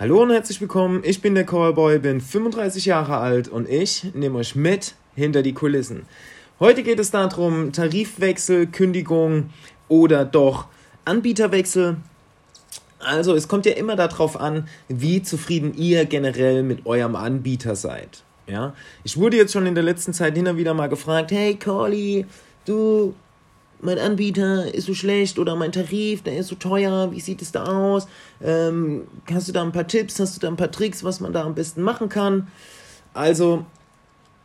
Hallo 0.00 0.22
und 0.22 0.30
herzlich 0.30 0.60
willkommen, 0.60 1.02
ich 1.02 1.20
bin 1.22 1.34
der 1.34 1.44
Callboy, 1.44 1.98
bin 1.98 2.20
35 2.20 2.84
Jahre 2.84 3.16
alt 3.16 3.48
und 3.48 3.68
ich 3.68 4.14
nehme 4.14 4.38
euch 4.38 4.54
mit 4.54 4.94
hinter 5.16 5.42
die 5.42 5.54
Kulissen. 5.54 6.06
Heute 6.60 6.84
geht 6.84 7.00
es 7.00 7.10
darum, 7.10 7.72
Tarifwechsel, 7.72 8.68
Kündigung 8.68 9.50
oder 9.88 10.24
doch 10.24 10.68
Anbieterwechsel. 11.04 11.96
Also 13.00 13.34
es 13.34 13.48
kommt 13.48 13.66
ja 13.66 13.72
immer 13.72 13.96
darauf 13.96 14.38
an, 14.38 14.68
wie 14.86 15.20
zufrieden 15.20 15.74
ihr 15.74 16.04
generell 16.04 16.62
mit 16.62 16.86
eurem 16.86 17.16
Anbieter 17.16 17.74
seid. 17.74 18.22
Ja? 18.46 18.76
Ich 19.02 19.16
wurde 19.16 19.36
jetzt 19.36 19.52
schon 19.52 19.66
in 19.66 19.74
der 19.74 19.82
letzten 19.82 20.12
Zeit 20.12 20.36
hin 20.36 20.46
und 20.46 20.58
wieder 20.58 20.74
mal 20.74 20.88
gefragt, 20.88 21.32
hey 21.32 21.56
Corley, 21.56 22.24
du 22.66 23.16
mein 23.80 23.98
Anbieter 23.98 24.72
ist 24.74 24.86
so 24.86 24.94
schlecht 24.94 25.38
oder 25.38 25.56
mein 25.56 25.72
Tarif, 25.72 26.22
der 26.22 26.36
ist 26.38 26.48
so 26.48 26.54
teuer, 26.54 27.12
wie 27.12 27.20
sieht 27.20 27.42
es 27.42 27.52
da 27.52 27.64
aus? 27.64 28.08
Ähm, 28.42 29.02
hast 29.32 29.48
du 29.48 29.52
da 29.52 29.62
ein 29.62 29.72
paar 29.72 29.86
Tipps, 29.86 30.18
hast 30.18 30.36
du 30.36 30.40
da 30.40 30.48
ein 30.48 30.56
paar 30.56 30.70
Tricks, 30.70 31.04
was 31.04 31.20
man 31.20 31.32
da 31.32 31.44
am 31.44 31.54
besten 31.54 31.82
machen 31.82 32.08
kann? 32.08 32.48
Also, 33.14 33.64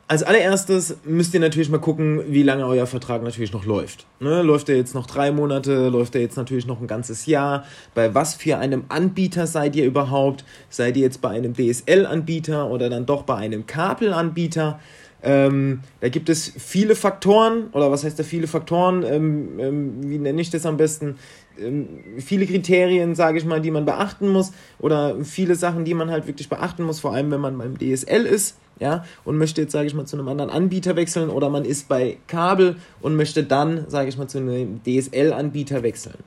als 0.07 0.21
allererstes 0.21 0.97
müsst 1.05 1.33
ihr 1.33 1.39
natürlich 1.39 1.69
mal 1.69 1.79
gucken, 1.79 2.21
wie 2.27 2.43
lange 2.43 2.67
euer 2.67 2.85
Vertrag 2.85 3.23
natürlich 3.23 3.53
noch 3.53 3.65
läuft. 3.65 4.05
Ne? 4.19 4.41
Läuft 4.41 4.69
er 4.69 4.75
jetzt 4.75 4.93
noch 4.93 5.07
drei 5.07 5.31
Monate, 5.31 5.89
läuft 5.89 6.13
er 6.15 6.21
jetzt 6.21 6.37
natürlich 6.37 6.67
noch 6.67 6.81
ein 6.81 6.87
ganzes 6.87 7.25
Jahr? 7.25 7.65
Bei 7.95 8.13
was 8.13 8.35
für 8.35 8.57
einem 8.57 8.83
Anbieter 8.89 9.47
seid 9.47 9.75
ihr 9.75 9.85
überhaupt? 9.85 10.43
Seid 10.69 10.97
ihr 10.97 11.03
jetzt 11.03 11.21
bei 11.21 11.29
einem 11.29 11.55
DSL-Anbieter 11.55 12.69
oder 12.69 12.89
dann 12.89 13.05
doch 13.05 13.23
bei 13.23 13.35
einem 13.37 13.65
Kabelanbieter? 13.65 14.79
Ähm, 15.25 15.79
da 16.01 16.09
gibt 16.09 16.27
es 16.27 16.51
viele 16.57 16.95
Faktoren, 16.95 17.69
oder 17.71 17.89
was 17.89 18.03
heißt 18.03 18.19
da 18.19 18.23
viele 18.23 18.47
Faktoren? 18.47 19.03
Ähm, 19.03 19.59
ähm, 19.59 19.93
wie 20.09 20.17
nenne 20.17 20.41
ich 20.41 20.49
das 20.49 20.65
am 20.65 20.75
besten? 20.75 21.15
Ähm, 21.57 21.87
viele 22.17 22.45
Kriterien, 22.45 23.15
sage 23.15 23.37
ich 23.37 23.45
mal, 23.45 23.61
die 23.61 23.71
man 23.71 23.85
beachten 23.85 24.27
muss, 24.27 24.51
oder 24.79 25.15
viele 25.23 25.55
Sachen, 25.55 25.85
die 25.85 25.93
man 25.93 26.11
halt 26.11 26.27
wirklich 26.27 26.49
beachten 26.49 26.83
muss, 26.83 26.99
vor 26.99 27.13
allem 27.13 27.31
wenn 27.31 27.39
man 27.39 27.57
beim 27.57 27.77
DSL 27.77 28.25
ist, 28.25 28.57
ja, 28.79 29.05
und 29.23 29.37
möchte 29.37 29.61
jetzt, 29.61 29.71
sage 29.71 29.87
ich 29.87 29.93
mal, 29.93 30.05
zu 30.05 30.17
einem 30.17 30.27
anderen 30.27 30.49
Anbieter 30.49 30.97
wechseln, 30.97 31.29
oder 31.29 31.49
man 31.49 31.63
ist 31.63 31.87
bei 31.87 32.17
Kabel 32.27 32.75
und 33.01 33.15
möchte 33.15 33.43
dann, 33.43 33.85
sage 33.87 34.09
ich 34.09 34.17
mal, 34.17 34.27
zu 34.27 34.39
einem 34.39 34.81
DSL-Anbieter 34.83 35.83
wechseln. 35.83 36.19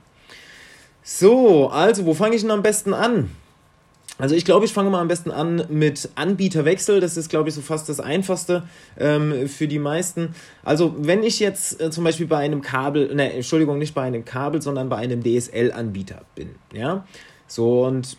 So, 1.03 1.69
also, 1.69 2.07
wo 2.07 2.15
fange 2.15 2.35
ich 2.35 2.43
denn 2.43 2.51
am 2.51 2.63
besten 2.63 2.95
an? 2.95 3.29
Also 4.19 4.35
ich 4.35 4.45
glaube, 4.45 4.65
ich 4.65 4.73
fange 4.73 4.89
mal 4.91 5.01
am 5.01 5.09
besten 5.09 5.31
an 5.31 5.67
mit 5.69 6.09
Anbieterwechsel. 6.15 7.01
Das 7.01 7.17
ist, 7.17 7.29
glaube 7.29 7.49
ich, 7.49 7.55
so 7.55 7.61
fast 7.61 7.89
das 7.89 8.01
Einfachste 8.01 8.63
ähm, 8.99 9.49
für 9.49 9.69
die 9.69 9.79
meisten. 9.79 10.35
Also 10.65 10.95
wenn 10.99 11.23
ich 11.23 11.39
jetzt 11.39 11.81
äh, 11.81 11.91
zum 11.91 12.05
Beispiel 12.05 12.27
bei 12.27 12.39
einem 12.39 12.63
Kabel, 12.63 13.15
ne, 13.15 13.33
Entschuldigung, 13.33 13.79
nicht 13.79 13.95
bei 13.95 14.03
einem 14.03 14.25
Kabel, 14.25 14.63
sondern 14.63 14.89
bei 14.89 14.97
einem 14.97 15.23
DSL-Anbieter 15.23 16.23
bin, 16.35 16.51
ja, 16.73 17.07
so 17.47 17.85
und 17.85 18.17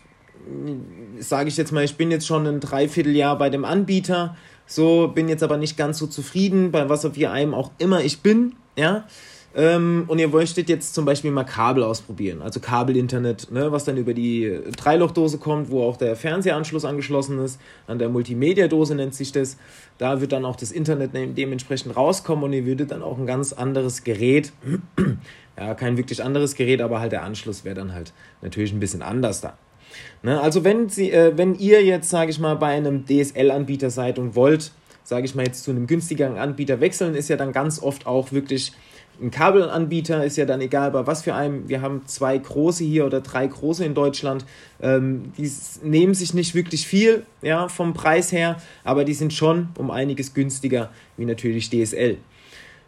äh, 0.48 1.22
sage 1.22 1.50
ich 1.50 1.58
jetzt 1.58 1.72
mal, 1.72 1.84
ich 1.84 1.96
bin 1.96 2.12
jetzt 2.12 2.28
schon 2.28 2.46
ein 2.46 2.60
Dreivierteljahr 2.60 3.38
bei 3.38 3.50
dem 3.50 3.66
Anbieter, 3.66 4.36
so 4.68 5.08
bin 5.08 5.30
jetzt 5.30 5.44
aber 5.44 5.58
nicht 5.58 5.78
ganz 5.78 5.98
so 5.98 6.06
zufrieden, 6.06 6.72
bei 6.72 6.90
was 6.90 7.06
auf 7.06 7.18
ihr 7.18 7.32
einem 7.32 7.56
auch 7.56 7.72
immer 7.80 8.02
ich 8.04 8.22
bin, 8.22 8.54
ja, 8.76 9.06
ähm, 9.58 10.04
und 10.08 10.20
ihr 10.20 10.32
wolltet 10.32 10.70
jetzt 10.70 10.94
zum 10.94 11.04
Beispiel 11.06 11.32
mal 11.32 11.44
Kabel 11.44 11.82
ausprobieren, 11.82 12.44
also 12.44 12.60
Kabelinternet, 12.60 13.50
ne, 13.50 13.72
was 13.72 13.86
dann 13.86 13.98
über 13.98 14.14
die 14.14 14.60
Dreilochdose 14.78 15.40
kommt, 15.40 15.72
wo 15.72 15.82
auch 15.82 15.98
der 15.98 16.16
Fernsehanschluss 16.16 16.86
angeschlossen 16.86 17.40
ist, 17.40 17.60
an 17.88 17.98
der 17.98 18.10
Multimedia-Dose 18.10 18.94
nennt 18.94 19.16
sich 19.16 19.32
das. 19.32 19.58
Da 19.98 20.22
wird 20.22 20.32
dann 20.32 20.46
auch 20.46 20.56
das 20.56 20.72
Internet 20.72 21.10
dementsprechend 21.16 21.96
rauskommen 21.98 22.44
und 22.44 22.54
ihr 22.54 22.68
würdet 22.68 22.92
dann 22.92 23.02
auch 23.02 23.18
ein 23.18 23.26
ganz 23.26 23.52
anderes 23.52 24.04
Gerät, 24.04 24.54
ja, 25.58 25.74
kein 25.74 25.98
wirklich 25.98 26.24
anderes 26.24 26.54
Gerät, 26.54 26.80
aber 26.80 27.00
halt 27.00 27.12
der 27.12 27.24
Anschluss 27.24 27.66
wäre 27.66 27.74
dann 27.74 27.96
halt 27.96 28.14
natürlich 28.44 28.72
ein 28.72 28.80
bisschen 28.80 29.02
anders 29.02 29.42
da. 29.42 29.58
Ne, 30.22 30.40
also 30.40 30.64
wenn, 30.64 30.88
sie, 30.88 31.12
äh, 31.12 31.36
wenn 31.36 31.56
ihr 31.56 31.84
jetzt, 31.84 32.12
sage 32.12 32.30
ich 32.30 32.38
mal, 32.38 32.58
bei 32.58 32.68
einem 32.68 33.08
DSL-Anbieter 33.08 33.90
seid 33.90 34.20
und 34.20 34.36
wollt, 34.36 34.72
sage 35.04 35.26
ich 35.26 35.34
mal, 35.34 35.48
jetzt 35.48 35.64
zu 35.64 35.72
einem 35.72 35.88
günstigeren 35.88 36.38
Anbieter 36.38 36.80
wechseln, 36.80 37.16
ist 37.16 37.30
ja 37.30 37.38
dann 37.38 37.54
ganz 37.54 37.82
oft 37.82 38.06
auch 38.06 38.32
wirklich 38.32 38.74
ein 39.22 39.32
Kabelanbieter 39.32 40.24
ist 40.24 40.38
ja 40.38 40.46
dann 40.46 40.62
egal 40.62 40.92
bei 40.92 41.08
was 41.08 41.24
für 41.24 41.34
einem. 41.34 41.68
Wir 41.68 41.82
haben 41.82 42.04
zwei 42.06 42.38
große 42.38 42.84
hier 42.84 43.06
oder 43.06 43.22
drei 43.22 43.48
große 43.48 43.84
in 43.84 43.94
Deutschland. 43.94 44.46
Ähm, 44.82 45.34
die 45.38 45.52
nehmen 45.82 46.14
sich 46.14 46.34
nicht 46.34 46.54
wirklich 46.54 46.86
viel 46.86 47.26
ja, 47.42 47.68
vom 47.68 47.94
Preis 47.94 48.32
her, 48.32 48.58
aber 48.84 49.06
die 49.06 49.14
sind 49.14 49.34
schon 49.34 49.70
um 49.78 49.92
einiges 49.92 50.34
günstiger 50.34 50.92
wie 51.18 51.26
natürlich 51.26 51.70
DSL. 51.70 52.18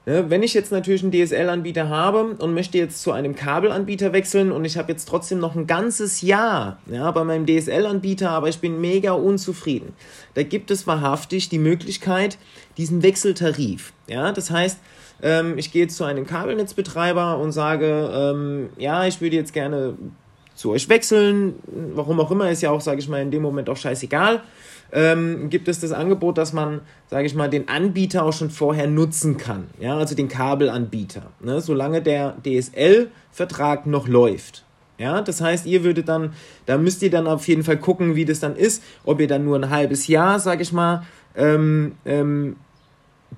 Ja, 0.09 0.27
wenn 0.27 0.41
ich 0.41 0.55
jetzt 0.55 0.71
natürlich 0.71 1.03
einen 1.03 1.11
DSL-Anbieter 1.11 1.87
habe 1.87 2.35
und 2.39 2.55
möchte 2.55 2.79
jetzt 2.79 3.03
zu 3.03 3.11
einem 3.11 3.35
Kabelanbieter 3.35 4.11
wechseln 4.11 4.51
und 4.51 4.65
ich 4.65 4.75
habe 4.75 4.91
jetzt 4.91 5.07
trotzdem 5.07 5.37
noch 5.37 5.55
ein 5.55 5.67
ganzes 5.67 6.23
Jahr 6.23 6.79
ja, 6.87 7.11
bei 7.11 7.23
meinem 7.23 7.45
DSL-Anbieter, 7.45 8.31
aber 8.31 8.49
ich 8.49 8.57
bin 8.57 8.81
mega 8.81 9.11
unzufrieden, 9.11 9.93
da 10.33 10.41
gibt 10.41 10.71
es 10.71 10.87
wahrhaftig 10.87 11.49
die 11.49 11.59
Möglichkeit, 11.59 12.39
diesen 12.77 13.03
Wechseltarif. 13.03 13.93
Ja, 14.07 14.31
das 14.31 14.49
heißt, 14.49 14.79
ähm, 15.21 15.59
ich 15.59 15.71
gehe 15.71 15.83
jetzt 15.83 15.95
zu 15.95 16.05
einem 16.05 16.25
Kabelnetzbetreiber 16.25 17.37
und 17.37 17.51
sage, 17.51 18.09
ähm, 18.11 18.69
ja, 18.79 19.05
ich 19.05 19.21
würde 19.21 19.35
jetzt 19.35 19.53
gerne 19.53 19.95
zu 20.59 20.71
euch 20.71 20.89
wechseln, 20.89 21.55
warum 21.95 22.19
auch 22.19 22.31
immer, 22.31 22.51
ist 22.51 22.61
ja 22.61 22.69
auch, 22.69 22.81
sage 22.81 22.99
ich 22.99 23.07
mal, 23.07 23.21
in 23.21 23.31
dem 23.31 23.41
Moment 23.41 23.69
auch 23.69 23.77
scheißegal. 23.77 24.41
Ähm, 24.91 25.49
gibt 25.49 25.69
es 25.69 25.79
das 25.79 25.93
Angebot, 25.93 26.37
dass 26.37 26.51
man, 26.51 26.81
sage 27.09 27.27
ich 27.27 27.33
mal, 27.33 27.49
den 27.49 27.69
Anbieter 27.69 28.25
auch 28.25 28.33
schon 28.33 28.49
vorher 28.49 28.87
nutzen 28.87 29.37
kann, 29.37 29.69
ja, 29.79 29.95
also 29.95 30.15
den 30.15 30.27
Kabelanbieter, 30.27 31.31
ne, 31.39 31.61
solange 31.61 32.01
der 32.01 32.35
DSL-Vertrag 32.43 33.85
noch 33.85 34.09
läuft. 34.09 34.65
Ja, 34.97 35.21
das 35.21 35.39
heißt, 35.39 35.65
ihr 35.65 35.85
würdet 35.85 36.09
dann, 36.09 36.33
da 36.65 36.77
müsst 36.77 37.01
ihr 37.03 37.09
dann 37.09 37.27
auf 37.27 37.47
jeden 37.47 37.63
Fall 37.63 37.77
gucken, 37.77 38.15
wie 38.15 38.25
das 38.25 38.41
dann 38.41 38.57
ist, 38.57 38.83
ob 39.05 39.21
ihr 39.21 39.27
dann 39.27 39.45
nur 39.45 39.55
ein 39.55 39.69
halbes 39.69 40.07
Jahr, 40.07 40.39
sage 40.39 40.63
ich 40.63 40.73
mal, 40.73 41.03
ähm, 41.37 41.93
ähm, 42.03 42.57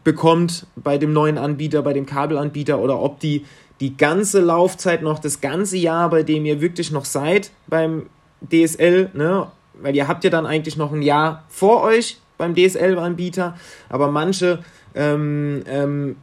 bekommt 0.03 0.65
bei 0.75 0.97
dem 0.97 1.13
neuen 1.13 1.37
Anbieter, 1.37 1.83
bei 1.83 1.93
dem 1.93 2.07
Kabelanbieter 2.07 2.79
oder 2.79 2.99
ob 2.99 3.19
die 3.19 3.45
die 3.81 3.97
ganze 3.97 4.39
Laufzeit 4.39 5.01
noch 5.01 5.19
das 5.19 5.41
ganze 5.41 5.75
Jahr, 5.75 6.09
bei 6.09 6.23
dem 6.23 6.45
ihr 6.45 6.61
wirklich 6.61 6.91
noch 6.91 7.05
seid 7.05 7.51
beim 7.67 8.05
DSL, 8.49 9.09
ne? 9.13 9.47
Weil 9.73 9.95
ihr 9.95 10.07
habt 10.07 10.23
ja 10.23 10.29
dann 10.29 10.45
eigentlich 10.45 10.77
noch 10.77 10.93
ein 10.93 11.01
Jahr 11.01 11.43
vor 11.49 11.81
euch 11.81 12.19
beim 12.37 12.55
DSL-Anbieter, 12.55 13.57
aber 13.89 14.11
manche 14.11 14.59
ähm, 14.93 15.63
ähm, 15.67 16.15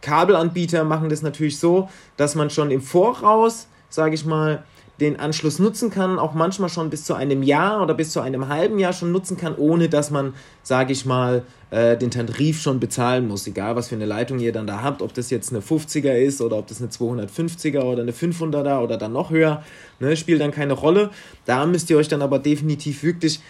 Kabelanbieter 0.00 0.84
machen 0.84 1.08
das 1.08 1.22
natürlich 1.22 1.58
so, 1.58 1.88
dass 2.16 2.34
man 2.34 2.50
schon 2.50 2.70
im 2.70 2.82
Voraus, 2.82 3.68
sage 3.88 4.14
ich 4.14 4.24
mal, 4.24 4.64
den 5.00 5.18
Anschluss 5.18 5.58
nutzen 5.58 5.90
kann, 5.90 6.18
auch 6.18 6.34
manchmal 6.34 6.68
schon 6.68 6.88
bis 6.88 7.04
zu 7.04 7.14
einem 7.14 7.42
Jahr 7.42 7.82
oder 7.82 7.94
bis 7.94 8.10
zu 8.10 8.20
einem 8.20 8.48
halben 8.48 8.78
Jahr 8.78 8.92
schon 8.92 9.10
nutzen 9.10 9.36
kann, 9.36 9.56
ohne 9.56 9.88
dass 9.88 10.10
man, 10.10 10.34
sage 10.62 10.92
ich 10.92 11.04
mal, 11.04 11.42
äh, 11.70 11.96
den 11.96 12.10
Tarif 12.10 12.60
schon 12.60 12.78
bezahlen 12.78 13.26
muss, 13.26 13.46
egal 13.46 13.74
was 13.74 13.88
für 13.88 13.96
eine 13.96 14.06
Leitung 14.06 14.38
ihr 14.38 14.52
dann 14.52 14.66
da 14.66 14.82
habt, 14.82 15.02
ob 15.02 15.12
das 15.12 15.30
jetzt 15.30 15.50
eine 15.50 15.60
50er 15.60 16.12
ist 16.12 16.40
oder 16.40 16.56
ob 16.58 16.68
das 16.68 16.80
eine 16.80 16.90
250er 16.90 17.82
oder 17.82 18.02
eine 18.02 18.12
500er 18.12 18.80
oder 18.80 18.96
dann 18.96 19.12
noch 19.12 19.30
höher, 19.30 19.64
ne, 19.98 20.16
spielt 20.16 20.40
dann 20.40 20.52
keine 20.52 20.74
Rolle. 20.74 21.10
Da 21.44 21.66
müsst 21.66 21.90
ihr 21.90 21.96
euch 21.96 22.08
dann 22.08 22.22
aber 22.22 22.38
definitiv 22.38 23.02
wirklich, 23.02 23.40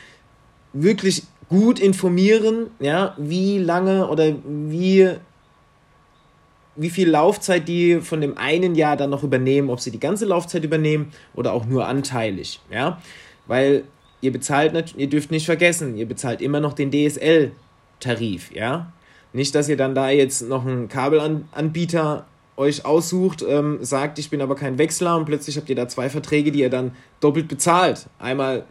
wirklich 0.73 1.25
gut 1.51 1.79
informieren, 1.79 2.69
ja, 2.81 3.15
wie 3.19 3.59
lange 3.59 4.09
oder 4.09 4.35
wie 4.47 5.11
wie 6.77 6.91
viel 6.91 7.09
Laufzeit 7.09 7.69
die 7.69 8.01
von 8.01 8.21
dem 8.21 8.37
einen 8.37 8.75
Jahr 8.75 8.97
dann 8.97 9.11
noch 9.11 9.23
übernehmen, 9.23 9.71
ob 9.71 9.81
sie 9.81 9.91
die 9.91 10.01
ganze 10.01 10.25
Laufzeit 10.25 10.65
übernehmen 10.65 11.13
oder 11.35 11.53
auch 11.53 11.67
nur 11.67 11.87
anteilig, 11.87 12.61
ja, 12.71 13.01
weil 13.47 13.85
ihr 14.21 14.33
bezahlt, 14.33 14.95
ihr 14.97 15.09
dürft 15.09 15.31
nicht 15.31 15.47
vergessen, 15.47 15.97
ihr 15.97 16.07
bezahlt 16.07 16.41
immer 16.41 16.61
noch 16.61 16.73
den 16.73 16.91
DSL-Tarif, 16.91 18.53
ja, 18.53 18.93
nicht, 19.33 19.55
dass 19.55 19.69
ihr 19.69 19.77
dann 19.77 19.95
da 19.95 20.11
jetzt 20.11 20.49
noch 20.49 20.65
einen 20.65 20.89
Kabelanbieter 20.89 22.27
euch 22.57 22.85
aussucht, 22.85 23.45
ähm, 23.47 23.79
sagt, 23.81 24.19
ich 24.19 24.31
bin 24.31 24.41
aber 24.41 24.55
kein 24.55 24.79
Wechsler 24.79 25.17
und 25.17 25.25
plötzlich 25.25 25.57
habt 25.57 25.69
ihr 25.69 25.75
da 25.75 25.89
zwei 25.89 26.09
Verträge, 26.09 26.53
die 26.53 26.61
ihr 26.61 26.71
dann 26.71 26.93
doppelt 27.21 27.49
bezahlt. 27.49 28.07
Einmal 28.19 28.65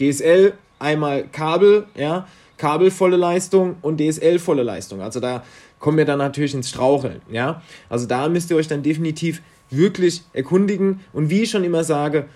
DSL, 0.00 0.54
einmal 0.80 1.28
Kabel, 1.28 1.86
ja, 1.94 2.26
Kabel 2.56 2.90
volle 2.90 3.16
Leistung 3.16 3.76
und 3.82 4.00
DSL 4.00 4.38
volle 4.38 4.62
Leistung. 4.62 5.00
Also 5.00 5.20
da 5.20 5.42
kommen 5.78 5.98
wir 5.98 6.04
dann 6.04 6.18
natürlich 6.18 6.54
ins 6.54 6.70
Straucheln. 6.70 7.20
Ja? 7.30 7.62
Also 7.88 8.06
da 8.06 8.28
müsst 8.28 8.50
ihr 8.50 8.56
euch 8.56 8.68
dann 8.68 8.82
definitiv 8.82 9.42
wirklich 9.70 10.22
erkundigen. 10.32 11.00
Und 11.12 11.30
wie 11.30 11.42
ich 11.42 11.50
schon 11.50 11.64
immer 11.64 11.84
sage, 11.84 12.26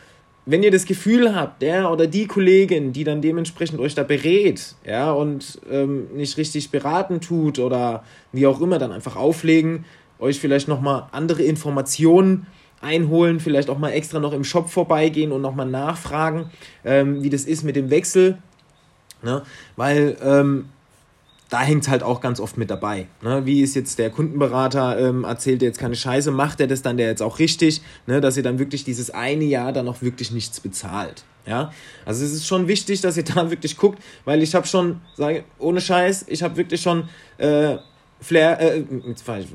wenn 0.51 0.63
ihr 0.63 0.71
das 0.71 0.87
Gefühl 0.87 1.35
habt, 1.35 1.61
der 1.61 1.91
oder 1.91 2.07
die 2.07 2.27
Kollegin, 2.27 2.93
die 2.93 3.05
dann 3.05 3.21
dementsprechend 3.21 3.81
euch 3.81 3.95
da 3.95 4.03
berät, 4.03 4.75
ja, 4.85 5.13
und 5.13 5.61
ähm, 5.71 6.07
nicht 6.15 6.39
richtig 6.39 6.71
beraten 6.71 7.21
tut 7.21 7.59
oder 7.59 8.03
wie 8.33 8.47
auch 8.47 8.61
immer, 8.63 8.79
dann 8.79 8.91
einfach 8.91 9.17
auflegen, 9.17 9.85
euch 10.19 10.41
vielleicht 10.41 10.67
nochmal 10.67 11.07
andere 11.13 11.43
Informationen 11.43 12.47
einholen, 12.81 13.41
vielleicht 13.41 13.69
auch 13.69 13.79
mal 13.79 13.91
extra 13.91 14.21
noch 14.21 14.33
im 14.33 14.45
Shop 14.45 14.71
vorbeigehen 14.71 15.33
und 15.33 15.43
nochmal 15.43 15.67
nachfragen, 15.67 16.51
ähm, 16.85 17.23
wie 17.23 17.31
das 17.31 17.45
ist 17.45 17.63
mit 17.63 17.77
dem 17.77 17.91
Wechsel. 17.91 18.39
Ne? 19.23 19.43
Weil 19.77 20.17
ähm, 20.23 20.69
da 21.49 21.61
hängt 21.61 21.83
es 21.83 21.89
halt 21.89 22.03
auch 22.03 22.21
ganz 22.21 22.41
oft 22.41 22.59
mit 22.59 22.71
dabei. 22.71 23.07
Ne? 23.23 23.47
Wie 23.47 23.63
ist 23.63 23.75
jetzt 23.75 23.99
der 23.99 24.11
Kundenberater, 24.11 24.99
ähm, 24.99 25.25
erzählt 25.25 25.63
er 25.63 25.69
jetzt 25.69 25.79
keine 25.79 25.97
Scheiße, 25.97 26.31
macht 26.31 26.61
er 26.61 26.67
das 26.67 26.83
dann 26.83 26.97
der 26.97 27.09
jetzt 27.09 27.23
auch 27.23 27.39
richtig, 27.39 27.81
ne? 28.07 28.21
dass 28.21 28.37
ihr 28.37 28.43
dann 28.43 28.59
wirklich 28.59 28.85
dieses 28.85 29.11
eine 29.11 29.45
Jahr 29.45 29.73
dann 29.73 29.89
auch 29.89 30.03
wirklich 30.03 30.31
nichts 30.31 30.61
bezahlt. 30.61 31.25
Ja, 31.47 31.73
also 32.05 32.27
es 32.27 32.33
ist 32.33 32.47
schon 32.47 32.69
wichtig, 32.69 33.01
dass 33.01 33.17
ihr 33.17 33.25
da 33.35 33.51
wirklich 33.51 33.77
guckt, 33.79 34.03
weil 34.25 34.43
ich 34.43 34.55
habe 34.55 34.67
schon, 34.67 35.01
sage 35.17 35.45
ohne 35.59 35.81
Scheiß, 35.81 36.27
ich 36.29 36.43
habe 36.43 36.57
wirklich 36.57 36.83
schon 36.83 37.09
äh, 37.39 37.79
Flair, 38.21 38.61
äh, 38.61 38.85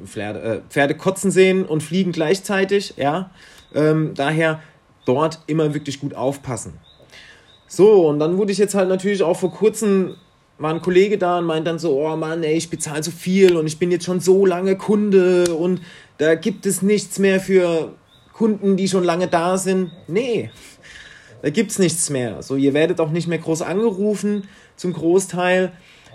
Flair, 0.05 0.43
äh, 0.43 0.61
Pferde 0.69 0.95
kotzen 0.95 1.29
sehen 1.29 1.65
und 1.65 1.83
fliegen 1.83 2.11
gleichzeitig. 2.11 2.95
Ja, 2.97 3.29
ähm, 3.75 4.13
daher 4.15 4.61
dort 5.05 5.39
immer 5.47 5.73
wirklich 5.73 5.99
gut 5.99 6.15
aufpassen. 6.15 6.73
So, 7.75 8.07
und 8.07 8.19
dann 8.19 8.37
wurde 8.37 8.51
ich 8.51 8.59
jetzt 8.59 8.75
halt 8.75 8.87
natürlich 8.87 9.23
auch 9.23 9.35
vor 9.35 9.51
kurzem 9.51 10.13
war 10.59 10.71
ein 10.71 10.83
Kollege 10.83 11.17
da 11.17 11.39
und 11.39 11.45
meint 11.45 11.65
dann 11.65 11.79
so, 11.79 11.99
oh 11.99 12.15
Mann, 12.15 12.43
ey, 12.43 12.53
ich 12.53 12.69
bezahle 12.69 13.01
so 13.01 13.09
viel 13.09 13.57
und 13.57 13.65
ich 13.65 13.79
bin 13.79 13.89
jetzt 13.89 14.05
schon 14.05 14.19
so 14.19 14.45
lange 14.45 14.77
Kunde 14.77 15.55
und 15.55 15.81
da 16.19 16.35
gibt 16.35 16.67
es 16.67 16.83
nichts 16.83 17.17
mehr 17.17 17.39
für 17.39 17.95
Kunden, 18.31 18.77
die 18.77 18.87
schon 18.87 19.03
lange 19.03 19.27
da 19.27 19.57
sind. 19.57 19.89
Nee, 20.07 20.51
da 21.41 21.49
gibt 21.49 21.71
es 21.71 21.79
nichts 21.79 22.11
mehr. 22.11 22.43
So, 22.43 22.57
ihr 22.57 22.75
werdet 22.75 22.99
auch 22.99 23.09
nicht 23.09 23.27
mehr 23.27 23.39
groß 23.39 23.63
angerufen 23.63 24.47
zum 24.75 24.93
Großteil. 24.93 25.71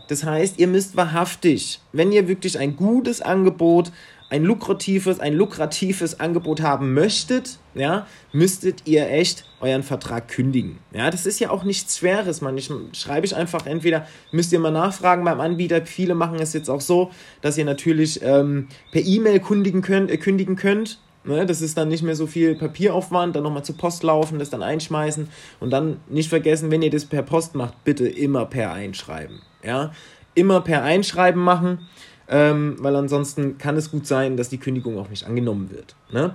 Das 0.07 0.23
heißt, 0.23 0.61
ihr 0.61 0.69
müsst 0.69 0.97
wahrhaftig, 0.97 1.81
wenn 1.93 2.13
ihr 2.13 2.29
wirklich 2.29 2.57
ein 2.61 2.77
gutes 2.77 3.21
Angebot 3.21 3.91
ein 4.31 4.45
lukratives, 4.45 5.21
ein 5.21 5.35
lukratives 5.35 6.21
Angebot 6.21 6.61
haben 6.61 6.93
möchtet, 6.93 7.59
ja, 7.75 8.07
müsstet 8.33 8.87
ihr 8.87 9.09
echt 9.11 9.45
euren 9.61 9.83
Vertrag 9.83 10.29
kündigen. 10.29 10.79
Ja, 10.93 11.11
das 11.11 11.25
ist 11.25 11.41
ja 11.41 11.51
auch 11.51 11.65
nichts 11.65 11.99
Schweres, 11.99 12.41
man. 12.41 12.59
Ich 12.59 12.71
schreibe 12.93 13.25
ich 13.25 13.35
einfach 13.35 13.67
entweder, 13.67 14.07
müsst 14.31 14.53
ihr 14.53 14.61
mal 14.61 14.71
nachfragen 14.71 15.25
beim 15.25 15.41
Anbieter. 15.41 15.85
Viele 15.87 16.15
machen 16.15 16.39
es 16.41 16.53
jetzt 16.53 16.69
auch 16.69 16.83
so, 16.83 17.11
dass 17.41 17.57
ihr 17.57 17.65
natürlich 17.65 18.21
ähm, 18.23 18.69
per 18.93 19.03
E-Mail 19.03 19.41
kündigen 19.41 19.81
könnt, 19.81 20.11
äh, 20.11 20.19
kündigen 20.19 20.57
könnt. 20.57 21.01
Ne, 21.25 21.45
das 21.45 21.61
ist 21.61 21.77
dann 21.77 21.89
nicht 21.89 22.03
mehr 22.03 22.15
so 22.15 22.27
viel 22.27 22.55
Papieraufwand, 22.55 23.35
dann 23.35 23.43
nochmal 23.43 23.65
zur 23.65 23.77
Post 23.77 24.03
laufen, 24.03 24.39
das 24.39 24.51
dann 24.51 24.63
einschmeißen 24.63 25.29
und 25.61 25.71
dann 25.71 26.01
nicht 26.09 26.29
vergessen, 26.29 26.71
wenn 26.71 26.81
ihr 26.81 26.91
das 26.91 27.05
per 27.05 27.23
Post 27.23 27.55
macht, 27.55 27.85
bitte 27.85 28.09
immer 28.09 28.47
per 28.47 28.73
Einschreiben. 28.73 29.41
Ja, 29.63 29.93
immer 30.35 30.61
per 30.61 30.85
Einschreiben 30.85 31.43
machen 31.43 31.81
ähm, 32.29 32.77
weil 32.79 32.95
ansonsten 32.97 33.59
kann 33.59 33.77
es 33.77 33.91
gut 33.91 34.07
sein, 34.07 34.37
dass 34.37 34.49
die 34.49 34.59
Kündigung 34.59 34.99
auch 34.99 35.09
nicht 35.09 35.27
angenommen 35.27 35.71
wird. 35.71 35.95
Ne? 36.11 36.35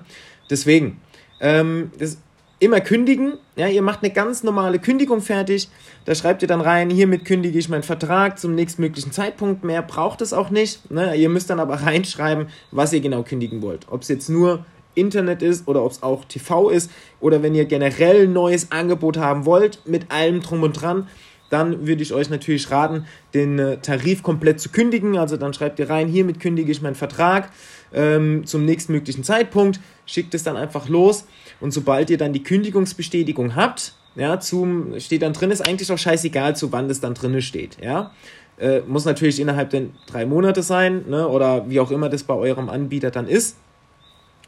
Deswegen, 0.49 0.99
ähm, 1.39 1.91
das, 1.97 2.17
immer 2.63 2.79
kündigen. 2.79 3.33
Ja, 3.55 3.67
ihr 3.67 3.81
macht 3.81 4.03
eine 4.03 4.13
ganz 4.13 4.43
normale 4.43 4.79
Kündigung 4.79 5.21
fertig. 5.21 5.69
Da 6.05 6.15
schreibt 6.15 6.41
ihr 6.41 6.47
dann 6.47 6.61
rein, 6.61 6.89
hiermit 6.89 7.25
kündige 7.25 7.59
ich 7.59 7.67
meinen 7.67 7.83
Vertrag 7.83 8.39
zum 8.39 8.55
nächstmöglichen 8.55 9.11
Zeitpunkt. 9.11 9.63
Mehr 9.63 9.81
braucht 9.81 10.21
es 10.21 10.31
auch 10.33 10.49
nicht. 10.49 10.89
Ne? 10.89 11.15
Ihr 11.15 11.29
müsst 11.29 11.49
dann 11.49 11.59
aber 11.59 11.75
reinschreiben, 11.83 12.47
was 12.71 12.93
ihr 12.93 13.01
genau 13.01 13.23
kündigen 13.23 13.61
wollt. 13.61 13.87
Ob 13.89 14.01
es 14.01 14.07
jetzt 14.07 14.29
nur 14.29 14.65
Internet 14.95 15.41
ist 15.41 15.67
oder 15.67 15.83
ob 15.83 15.91
es 15.91 16.03
auch 16.03 16.23
TV 16.25 16.69
ist 16.69 16.89
oder 17.19 17.43
wenn 17.43 17.55
ihr 17.55 17.65
generell 17.65 18.27
ein 18.27 18.33
neues 18.33 18.71
Angebot 18.71 19.17
haben 19.17 19.45
wollt 19.45 19.79
mit 19.85 20.11
allem 20.11 20.41
drum 20.41 20.63
und 20.63 20.73
dran, 20.73 21.07
dann 21.53 21.85
würde 21.85 22.01
ich 22.01 22.13
euch 22.13 22.29
natürlich 22.29 22.69
raten, 22.71 23.05
den 23.33 23.59
äh, 23.59 23.77
Tarif 23.77 24.23
komplett 24.23 24.59
zu 24.59 24.69
kündigen. 24.69 25.17
Also 25.17 25.37
dann 25.37 25.53
schreibt 25.53 25.79
ihr 25.79 25.89
rein, 25.89 26.07
hiermit 26.07 26.39
kündige 26.39 26.71
ich 26.71 26.81
meinen 26.81 26.95
Vertrag 26.95 27.51
ähm, 27.93 28.45
zum 28.45 28.65
nächstmöglichen 28.65 29.23
Zeitpunkt, 29.23 29.79
schickt 30.05 30.33
es 30.33 30.43
dann 30.43 30.57
einfach 30.57 30.89
los 30.89 31.25
und 31.59 31.71
sobald 31.71 32.09
ihr 32.09 32.17
dann 32.17 32.33
die 32.33 32.43
Kündigungsbestätigung 32.43 33.55
habt, 33.55 33.93
ja, 34.15 34.39
zum, 34.39 34.99
steht 34.99 35.21
dann 35.21 35.33
drin, 35.33 35.51
ist 35.51 35.65
eigentlich 35.67 35.91
auch 35.91 35.97
scheißegal, 35.97 36.55
zu 36.55 36.71
wann 36.71 36.87
das 36.87 36.99
dann 36.99 37.13
drin 37.13 37.41
steht, 37.41 37.77
ja. 37.81 38.11
Äh, 38.59 38.81
muss 38.81 39.05
natürlich 39.05 39.39
innerhalb 39.39 39.71
der 39.71 39.85
drei 40.05 40.25
Monate 40.27 40.61
sein, 40.61 41.05
ne, 41.09 41.27
oder 41.27 41.69
wie 41.69 41.79
auch 41.79 41.89
immer 41.89 42.09
das 42.09 42.23
bei 42.23 42.35
eurem 42.35 42.69
Anbieter 42.69 43.09
dann 43.09 43.27
ist. 43.27 43.57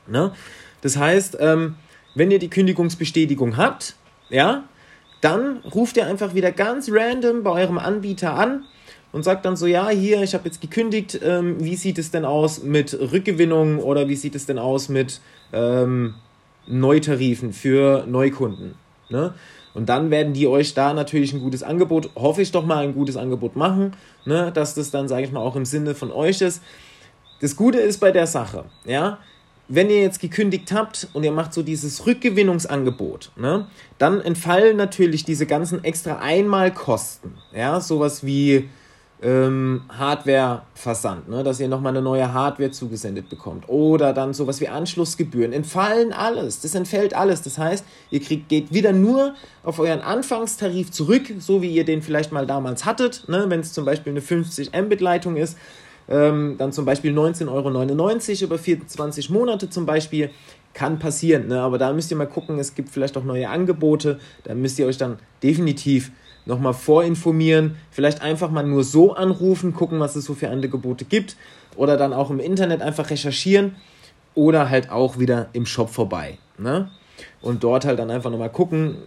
Ne? 0.07 0.31
Das 0.81 0.97
heißt, 0.97 1.37
ähm, 1.39 1.75
wenn 2.13 2.29
ihr 2.29 2.37
die 2.37 2.49
Kündigungsbestätigung 2.49 3.57
habt, 3.57 3.95
ja, 4.29 4.63
dann 5.25 5.57
ruft 5.73 5.97
ihr 5.97 6.05
einfach 6.05 6.35
wieder 6.35 6.51
ganz 6.51 6.87
random 6.91 7.41
bei 7.41 7.49
eurem 7.63 7.79
Anbieter 7.79 8.35
an 8.35 8.63
und 9.11 9.23
sagt 9.23 9.43
dann 9.43 9.55
so, 9.55 9.65
ja, 9.65 9.89
hier, 9.89 10.21
ich 10.21 10.35
habe 10.35 10.45
jetzt 10.45 10.61
gekündigt, 10.61 11.19
ähm, 11.23 11.55
wie 11.59 11.75
sieht 11.75 11.97
es 11.97 12.11
denn 12.11 12.25
aus 12.25 12.61
mit 12.61 12.93
Rückgewinnung 12.93 13.79
oder 13.79 14.07
wie 14.07 14.15
sieht 14.15 14.35
es 14.35 14.45
denn 14.45 14.59
aus 14.59 14.87
mit 14.87 15.19
ähm, 15.51 16.13
Neutarifen 16.67 17.53
für 17.53 18.05
Neukunden? 18.07 18.75
Ne? 19.09 19.33
Und 19.73 19.89
dann 19.89 20.11
werden 20.11 20.33
die 20.33 20.45
euch 20.45 20.75
da 20.75 20.93
natürlich 20.93 21.33
ein 21.33 21.39
gutes 21.39 21.63
Angebot, 21.63 22.11
hoffe 22.15 22.43
ich 22.43 22.51
doch 22.51 22.65
mal, 22.65 22.83
ein 22.83 22.93
gutes 22.93 23.17
Angebot 23.17 23.55
machen, 23.55 23.93
ne? 24.25 24.51
dass 24.53 24.75
das 24.75 24.91
dann, 24.91 25.07
sage 25.07 25.25
ich 25.25 25.31
mal, 25.31 25.39
auch 25.39 25.55
im 25.55 25.65
Sinne 25.65 25.95
von 25.95 26.11
euch 26.11 26.41
ist. 26.41 26.61
Das 27.41 27.55
Gute 27.55 27.79
ist 27.79 27.97
bei 27.99 28.11
der 28.11 28.27
Sache, 28.27 28.65
ja, 28.85 29.17
wenn 29.67 29.89
ihr 29.89 30.01
jetzt 30.01 30.19
gekündigt 30.19 30.71
habt 30.71 31.07
und 31.13 31.23
ihr 31.23 31.31
macht 31.31 31.53
so 31.53 31.63
dieses 31.63 32.05
Rückgewinnungsangebot, 32.05 33.31
ne, 33.35 33.67
dann 33.97 34.21
entfallen 34.21 34.77
natürlich 34.77 35.25
diese 35.25 35.45
ganzen 35.45 35.83
extra 35.83 36.19
Einmalkosten. 36.19 37.33
Ja, 37.53 37.79
sowas 37.79 38.25
wie 38.25 38.69
ähm, 39.21 39.81
Hardware-Versand, 39.89 41.29
ne, 41.29 41.43
dass 41.43 41.59
ihr 41.59 41.67
nochmal 41.67 41.93
eine 41.93 42.01
neue 42.01 42.31
Hardware 42.31 42.71
zugesendet 42.71 43.29
bekommt. 43.29 43.67
Oder 43.67 44.13
dann 44.13 44.33
sowas 44.33 44.61
wie 44.61 44.67
Anschlussgebühren. 44.67 45.53
Entfallen 45.53 46.13
alles. 46.13 46.61
Das 46.61 46.75
entfällt 46.75 47.15
alles. 47.15 47.41
Das 47.41 47.57
heißt, 47.57 47.85
ihr 48.11 48.21
kriegt, 48.21 48.49
geht 48.49 48.73
wieder 48.73 48.93
nur 48.93 49.33
auf 49.63 49.79
euren 49.79 50.01
Anfangstarif 50.01 50.91
zurück, 50.91 51.23
so 51.39 51.61
wie 51.61 51.73
ihr 51.73 51.85
den 51.85 52.01
vielleicht 52.01 52.31
mal 52.31 52.45
damals 52.45 52.85
hattet. 52.85 53.27
Ne, 53.27 53.45
Wenn 53.47 53.61
es 53.61 53.73
zum 53.73 53.85
Beispiel 53.85 54.11
eine 54.11 54.21
50 54.21 54.71
Mbit-Leitung 54.73 55.37
ist, 55.37 55.57
ähm, 56.09 56.55
dann 56.57 56.71
zum 56.71 56.85
Beispiel 56.85 57.17
19,99 57.17 57.49
Euro 57.49 58.45
über 58.45 58.57
24 58.57 59.29
Monate 59.29 59.69
zum 59.69 59.85
Beispiel. 59.85 60.29
Kann 60.73 60.99
passieren, 60.99 61.47
ne? 61.47 61.61
aber 61.61 61.77
da 61.77 61.93
müsst 61.93 62.11
ihr 62.11 62.17
mal 62.17 62.27
gucken, 62.27 62.59
es 62.59 62.75
gibt 62.75 62.89
vielleicht 62.89 63.15
auch 63.15 63.23
neue 63.23 63.47
Angebote, 63.47 64.19
da 64.43 64.53
müsst 64.53 64.77
ihr 64.77 64.85
euch 64.85 64.97
dann 64.97 65.19
definitiv 65.41 66.11
nochmal 66.45 66.73
vorinformieren, 66.73 67.77
vielleicht 67.91 68.21
einfach 68.21 68.51
mal 68.51 68.65
nur 68.67 68.83
so 68.83 69.13
anrufen, 69.13 69.73
gucken, 69.73 70.01
was 70.01 70.17
es 70.17 70.25
so 70.25 70.33
für 70.33 70.49
Angebote 70.49 71.05
gibt 71.05 71.37
oder 71.77 71.95
dann 71.95 72.11
auch 72.11 72.29
im 72.29 72.41
Internet 72.41 72.81
einfach 72.81 73.09
recherchieren 73.09 73.75
oder 74.33 74.69
halt 74.69 74.91
auch 74.91 75.17
wieder 75.17 75.47
im 75.53 75.65
Shop 75.65 75.89
vorbei. 75.89 76.37
Ne? 76.57 76.89
Und 77.41 77.63
dort 77.63 77.85
halt 77.85 77.97
dann 77.99 78.11
einfach 78.11 78.29
nochmal 78.29 78.51
gucken, 78.51 78.97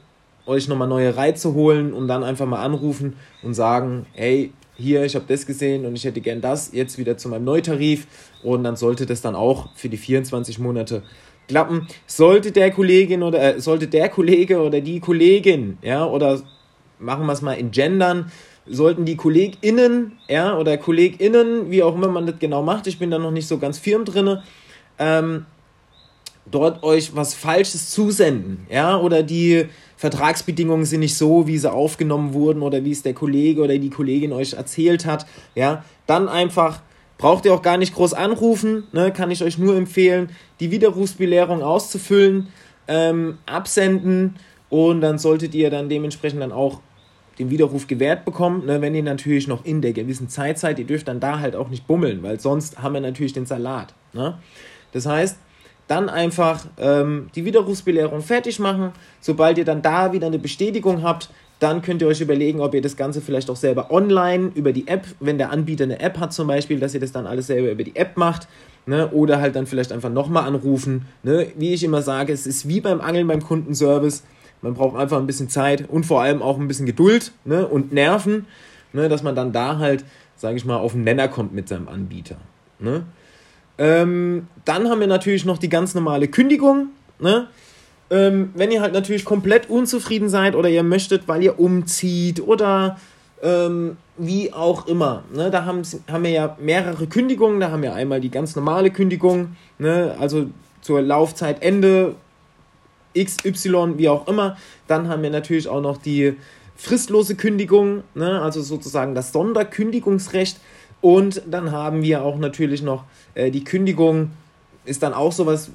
euch 0.46 0.68
nochmal 0.68 0.88
neue 0.88 1.16
Reize 1.16 1.52
holen 1.52 1.92
und 1.92 2.08
dann 2.08 2.24
einfach 2.24 2.46
mal 2.46 2.62
anrufen 2.62 3.16
und 3.42 3.54
sagen, 3.54 4.06
hey, 4.14 4.52
hier, 4.78 5.04
ich 5.04 5.14
habe 5.14 5.24
das 5.28 5.44
gesehen 5.44 5.84
und 5.84 5.96
ich 5.96 6.04
hätte 6.04 6.20
gern 6.20 6.40
das, 6.40 6.72
jetzt 6.72 6.98
wieder 6.98 7.16
zu 7.16 7.28
meinem 7.28 7.44
Neutarif 7.44 8.06
und 8.42 8.62
dann 8.64 8.76
sollte 8.76 9.06
das 9.06 9.20
dann 9.20 9.34
auch 9.34 9.70
für 9.74 9.88
die 9.88 9.96
24 9.96 10.58
Monate 10.58 11.02
klappen. 11.48 11.88
Sollte 12.06 12.52
der 12.52 12.70
Kollegin 12.70 13.22
oder 13.22 13.56
äh, 13.56 13.60
sollte 13.60 13.88
der 13.88 14.08
Kollege 14.08 14.60
oder 14.60 14.80
die 14.80 15.00
Kollegin, 15.00 15.78
ja, 15.82 16.06
oder 16.06 16.40
machen 16.98 17.26
wir 17.26 17.32
es 17.32 17.42
mal 17.42 17.54
in 17.54 17.70
Gendern, 17.70 18.30
sollten 18.66 19.04
die 19.04 19.16
KollegInnen, 19.16 20.12
ja, 20.28 20.56
oder 20.56 20.76
KollegInnen, 20.76 21.70
wie 21.70 21.82
auch 21.82 21.94
immer 21.94 22.08
man 22.08 22.26
das 22.26 22.38
genau 22.38 22.62
macht, 22.62 22.86
ich 22.86 22.98
bin 22.98 23.10
da 23.10 23.18
noch 23.18 23.30
nicht 23.30 23.48
so 23.48 23.58
ganz 23.58 23.78
firm 23.78 24.04
drinne, 24.04 24.42
ähm, 24.98 25.46
dort 26.50 26.82
euch 26.82 27.14
was 27.14 27.34
Falsches 27.34 27.90
zusenden, 27.90 28.66
ja, 28.70 28.98
oder 28.98 29.22
die 29.22 29.66
Vertragsbedingungen 29.96 30.84
sind 30.84 31.00
nicht 31.00 31.16
so, 31.16 31.46
wie 31.46 31.58
sie 31.58 31.70
aufgenommen 31.70 32.32
wurden 32.32 32.62
oder 32.62 32.84
wie 32.84 32.92
es 32.92 33.02
der 33.02 33.14
Kollege 33.14 33.62
oder 33.62 33.78
die 33.78 33.90
Kollegin 33.90 34.32
euch 34.32 34.52
erzählt 34.52 35.06
hat, 35.06 35.26
ja, 35.54 35.84
dann 36.06 36.28
einfach 36.28 36.82
braucht 37.18 37.44
ihr 37.44 37.52
auch 37.52 37.62
gar 37.62 37.76
nicht 37.76 37.94
groß 37.94 38.14
anrufen, 38.14 38.84
ne, 38.92 39.12
kann 39.12 39.30
ich 39.30 39.42
euch 39.42 39.58
nur 39.58 39.76
empfehlen, 39.76 40.30
die 40.60 40.70
Widerrufsbelehrung 40.70 41.62
auszufüllen, 41.62 42.48
ähm, 42.86 43.38
absenden 43.44 44.36
und 44.70 45.00
dann 45.00 45.18
solltet 45.18 45.54
ihr 45.54 45.68
dann 45.70 45.88
dementsprechend 45.88 46.40
dann 46.40 46.52
auch 46.52 46.80
den 47.38 47.50
Widerruf 47.50 47.86
gewährt 47.86 48.24
bekommen, 48.24 48.66
ne, 48.66 48.80
wenn 48.80 48.94
ihr 48.94 49.02
natürlich 49.02 49.48
noch 49.48 49.64
in 49.64 49.82
der 49.82 49.92
gewissen 49.92 50.28
Zeit 50.28 50.58
seid, 50.58 50.78
ihr 50.78 50.86
dürft 50.86 51.08
dann 51.08 51.20
da 51.20 51.40
halt 51.40 51.56
auch 51.56 51.68
nicht 51.68 51.86
bummeln, 51.86 52.22
weil 52.22 52.40
sonst 52.40 52.80
haben 52.80 52.94
wir 52.94 53.00
natürlich 53.00 53.32
den 53.32 53.46
Salat. 53.46 53.94
Ne? 54.12 54.38
Das 54.92 55.06
heißt, 55.06 55.38
dann 55.88 56.08
einfach 56.08 56.66
ähm, 56.78 57.28
die 57.34 57.44
Widerrufsbelehrung 57.44 58.22
fertig 58.22 58.60
machen. 58.60 58.92
Sobald 59.20 59.58
ihr 59.58 59.64
dann 59.64 59.82
da 59.82 60.12
wieder 60.12 60.28
eine 60.28 60.38
Bestätigung 60.38 61.02
habt, 61.02 61.30
dann 61.58 61.82
könnt 61.82 62.02
ihr 62.02 62.08
euch 62.08 62.20
überlegen, 62.20 62.60
ob 62.60 62.74
ihr 62.74 62.82
das 62.82 62.96
Ganze 62.96 63.20
vielleicht 63.20 63.50
auch 63.50 63.56
selber 63.56 63.90
online 63.90 64.52
über 64.54 64.72
die 64.72 64.86
App, 64.86 65.06
wenn 65.18 65.38
der 65.38 65.50
Anbieter 65.50 65.84
eine 65.84 65.98
App 65.98 66.18
hat 66.18 66.32
zum 66.32 66.46
Beispiel, 66.46 66.78
dass 66.78 66.94
ihr 66.94 67.00
das 67.00 67.10
dann 67.10 67.26
alles 67.26 67.48
selber 67.48 67.72
über 67.72 67.82
die 67.82 67.96
App 67.96 68.16
macht. 68.16 68.46
Ne? 68.86 69.08
Oder 69.08 69.40
halt 69.40 69.56
dann 69.56 69.66
vielleicht 69.66 69.90
einfach 69.90 70.10
nochmal 70.10 70.44
anrufen. 70.44 71.06
Ne? 71.22 71.48
Wie 71.56 71.74
ich 71.74 71.82
immer 71.82 72.02
sage, 72.02 72.32
es 72.32 72.46
ist 72.46 72.68
wie 72.68 72.80
beim 72.80 73.00
Angeln 73.00 73.26
beim 73.26 73.42
Kundenservice. 73.42 74.22
Man 74.62 74.74
braucht 74.74 74.96
einfach 74.96 75.18
ein 75.18 75.26
bisschen 75.26 75.48
Zeit 75.48 75.88
und 75.88 76.06
vor 76.06 76.22
allem 76.22 76.42
auch 76.42 76.58
ein 76.58 76.68
bisschen 76.68 76.86
Geduld 76.86 77.32
ne? 77.44 77.66
und 77.66 77.92
Nerven, 77.92 78.46
ne? 78.92 79.08
dass 79.08 79.22
man 79.22 79.34
dann 79.34 79.52
da 79.52 79.78
halt, 79.78 80.04
sage 80.36 80.56
ich 80.56 80.64
mal, 80.64 80.76
auf 80.76 80.92
den 80.92 81.04
Nenner 81.04 81.28
kommt 81.28 81.52
mit 81.52 81.68
seinem 81.68 81.88
Anbieter. 81.88 82.36
Ne? 82.78 83.04
Ähm, 83.78 84.48
dann 84.64 84.88
haben 84.90 85.00
wir 85.00 85.06
natürlich 85.06 85.44
noch 85.44 85.58
die 85.58 85.68
ganz 85.68 85.94
normale 85.94 86.28
Kündigung. 86.28 86.88
Ne? 87.20 87.48
Ähm, 88.10 88.50
wenn 88.54 88.70
ihr 88.70 88.80
halt 88.80 88.92
natürlich 88.92 89.24
komplett 89.24 89.70
unzufrieden 89.70 90.28
seid 90.28 90.54
oder 90.54 90.68
ihr 90.68 90.82
möchtet, 90.82 91.28
weil 91.28 91.42
ihr 91.42 91.58
umzieht 91.58 92.40
oder 92.40 92.98
ähm, 93.42 93.96
wie 94.16 94.52
auch 94.52 94.86
immer. 94.86 95.22
Ne? 95.32 95.50
Da 95.50 95.64
haben, 95.64 95.82
wir 95.84 96.30
ja 96.30 96.56
mehrere 96.60 97.06
Kündigungen. 97.06 97.60
Da 97.60 97.70
haben 97.70 97.82
wir 97.82 97.94
einmal 97.94 98.20
die 98.20 98.30
ganz 98.30 98.56
normale 98.56 98.90
Kündigung, 98.90 99.56
ne? 99.78 100.16
also 100.18 100.46
zur 100.80 101.02
Laufzeit 101.02 101.62
Ende 101.62 102.16
XY, 103.16 103.94
wie 103.96 104.08
auch 104.08 104.26
immer. 104.26 104.56
Dann 104.86 105.08
haben 105.08 105.22
wir 105.22 105.30
natürlich 105.30 105.68
auch 105.68 105.80
noch 105.80 105.98
die 105.98 106.36
fristlose 106.76 107.34
Kündigung, 107.34 108.02
ne? 108.14 108.40
also 108.40 108.62
sozusagen 108.62 109.14
das 109.14 109.32
Sonderkündigungsrecht. 109.32 110.58
Und 111.00 111.42
dann 111.48 111.72
haben 111.72 112.02
wir 112.02 112.22
auch 112.22 112.38
natürlich 112.38 112.82
noch 112.82 113.04
äh, 113.34 113.50
die 113.50 113.64
Kündigung, 113.64 114.32
ist 114.84 115.02
dann 115.02 115.14
auch 115.14 115.32
sowas, 115.32 115.70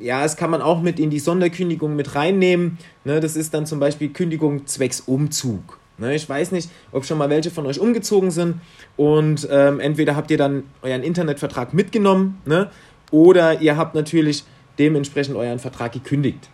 ja, 0.00 0.22
das 0.22 0.36
kann 0.36 0.50
man 0.50 0.62
auch 0.62 0.82
mit 0.82 0.98
in 0.98 1.10
die 1.10 1.18
Sonderkündigung 1.18 1.94
mit 1.96 2.14
reinnehmen. 2.14 2.78
Ne? 3.04 3.20
Das 3.20 3.36
ist 3.36 3.54
dann 3.54 3.66
zum 3.66 3.78
Beispiel 3.78 4.10
Kündigung 4.10 4.66
zwecks 4.66 5.00
Umzug. 5.00 5.78
Ne, 5.98 6.14
ich 6.14 6.28
weiß 6.28 6.52
nicht, 6.52 6.68
ob 6.92 7.06
schon 7.06 7.16
mal 7.16 7.30
welche 7.30 7.50
von 7.50 7.64
euch 7.64 7.80
umgezogen 7.80 8.30
sind 8.30 8.60
und 8.98 9.48
ähm, 9.50 9.80
entweder 9.80 10.14
habt 10.14 10.30
ihr 10.30 10.36
dann 10.36 10.64
euren 10.82 11.02
Internetvertrag 11.02 11.72
mitgenommen 11.72 12.38
ne, 12.44 12.70
oder 13.10 13.62
ihr 13.62 13.78
habt 13.78 13.94
natürlich 13.94 14.44
dementsprechend 14.78 15.36
euren 15.36 15.58
Vertrag 15.58 15.92
gekündigt. 15.92 16.50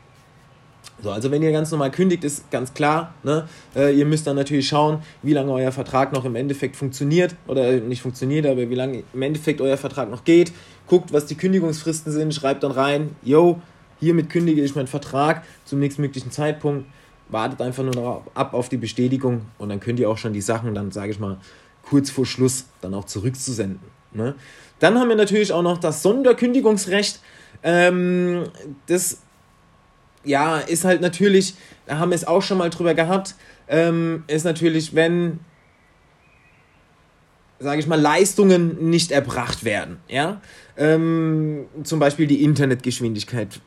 So, 1.03 1.11
also 1.11 1.31
wenn 1.31 1.43
ihr 1.43 1.51
ganz 1.51 1.71
normal 1.71 1.91
kündigt, 1.91 2.23
ist 2.23 2.51
ganz 2.51 2.75
klar, 2.75 3.15
ne, 3.25 3.49
äh, 3.75 3.93
ihr 3.95 4.07
müsst 4.07 4.27
dann 4.27 4.37
natürlich 4.37 4.69
schauen, 4.69 5.03
wie 5.23 5.33
lange 5.33 5.51
euer 5.53 5.73
Vertrag 5.73 6.13
noch 6.13 6.25
im 6.25 6.37
Endeffekt 6.37 6.77
funktioniert 6.77 7.35
oder 7.49 7.73
nicht 7.73 8.03
funktioniert, 8.03 8.47
aber 8.47 8.71
wie 8.71 8.75
lange 8.75 9.03
im 9.13 9.23
Endeffekt 9.23 9.61
euer 9.61 9.77
Vertrag 9.77 10.11
noch 10.11 10.25
geht. 10.25 10.53
Guckt, 10.87 11.13
was 11.13 11.27
die 11.27 11.35
Kündigungsfristen 11.35 12.13
sind, 12.13 12.33
schreibt 12.35 12.63
dann 12.63 12.73
rein, 12.73 13.17
yo, 13.23 13.61
hiermit 13.99 14.31
kündige 14.31 14.63
ich 14.63 14.75
meinen 14.77 14.87
Vertrag 14.87 15.45
zum 15.65 15.81
nächstmöglichen 15.81 16.31
Zeitpunkt 16.31 16.87
wartet 17.33 17.61
einfach 17.63 17.83
nur 17.83 17.95
noch 17.95 18.23
ab 18.35 18.55
auf 18.55 18.69
die 18.69 18.77
Bestätigung 18.77 19.43
und 19.59 19.71
dann 19.71 19.81
könnt 19.81 19.99
ihr 19.99 20.09
auch 20.09 20.19
schon 20.19 20.33
die 20.33 20.41
Sachen 20.41 20.75
dann, 20.75 20.93
sage 20.93 21.11
ich 21.11 21.19
mal, 21.19 21.39
kurz 21.83 22.11
vor 22.11 22.27
Schluss 22.27 22.67
dann 22.81 22.95
auch 22.95 23.05
zurückzusenden. 23.05 23.81
Ne? 24.13 24.35
Dann 24.79 24.99
haben 24.99 25.09
wir 25.09 25.17
natürlich 25.17 25.53
auch 25.53 25.63
noch 25.63 25.79
das 25.79 26.03
Sonderkündigungsrecht. 26.03 27.21
Ähm, 27.63 28.45
das 28.87 29.19
ja, 30.25 30.59
ist 30.59 30.85
halt 30.85 31.01
natürlich, 31.01 31.55
da 31.87 31.99
haben 31.99 32.11
wir 32.11 32.17
es 32.17 32.27
auch 32.27 32.43
schon 32.43 32.59
mal 32.59 32.71
drüber 32.71 32.95
gehabt, 32.95 33.35
ähm, 33.69 34.25
ist 34.27 34.45
natürlich, 34.45 34.95
wenn, 34.95 35.41
sage 37.59 37.81
ich 37.81 37.87
mal, 37.87 38.01
Leistungen 38.01 38.91
nicht 38.91 39.13
erbracht 39.13 39.65
werden. 39.65 39.99
Ja? 40.09 40.41
Ähm, 40.77 41.67
zum 41.83 41.99
Beispiel 41.99 42.27
die 42.27 42.43
Internetgeschwindigkeit 42.43 43.61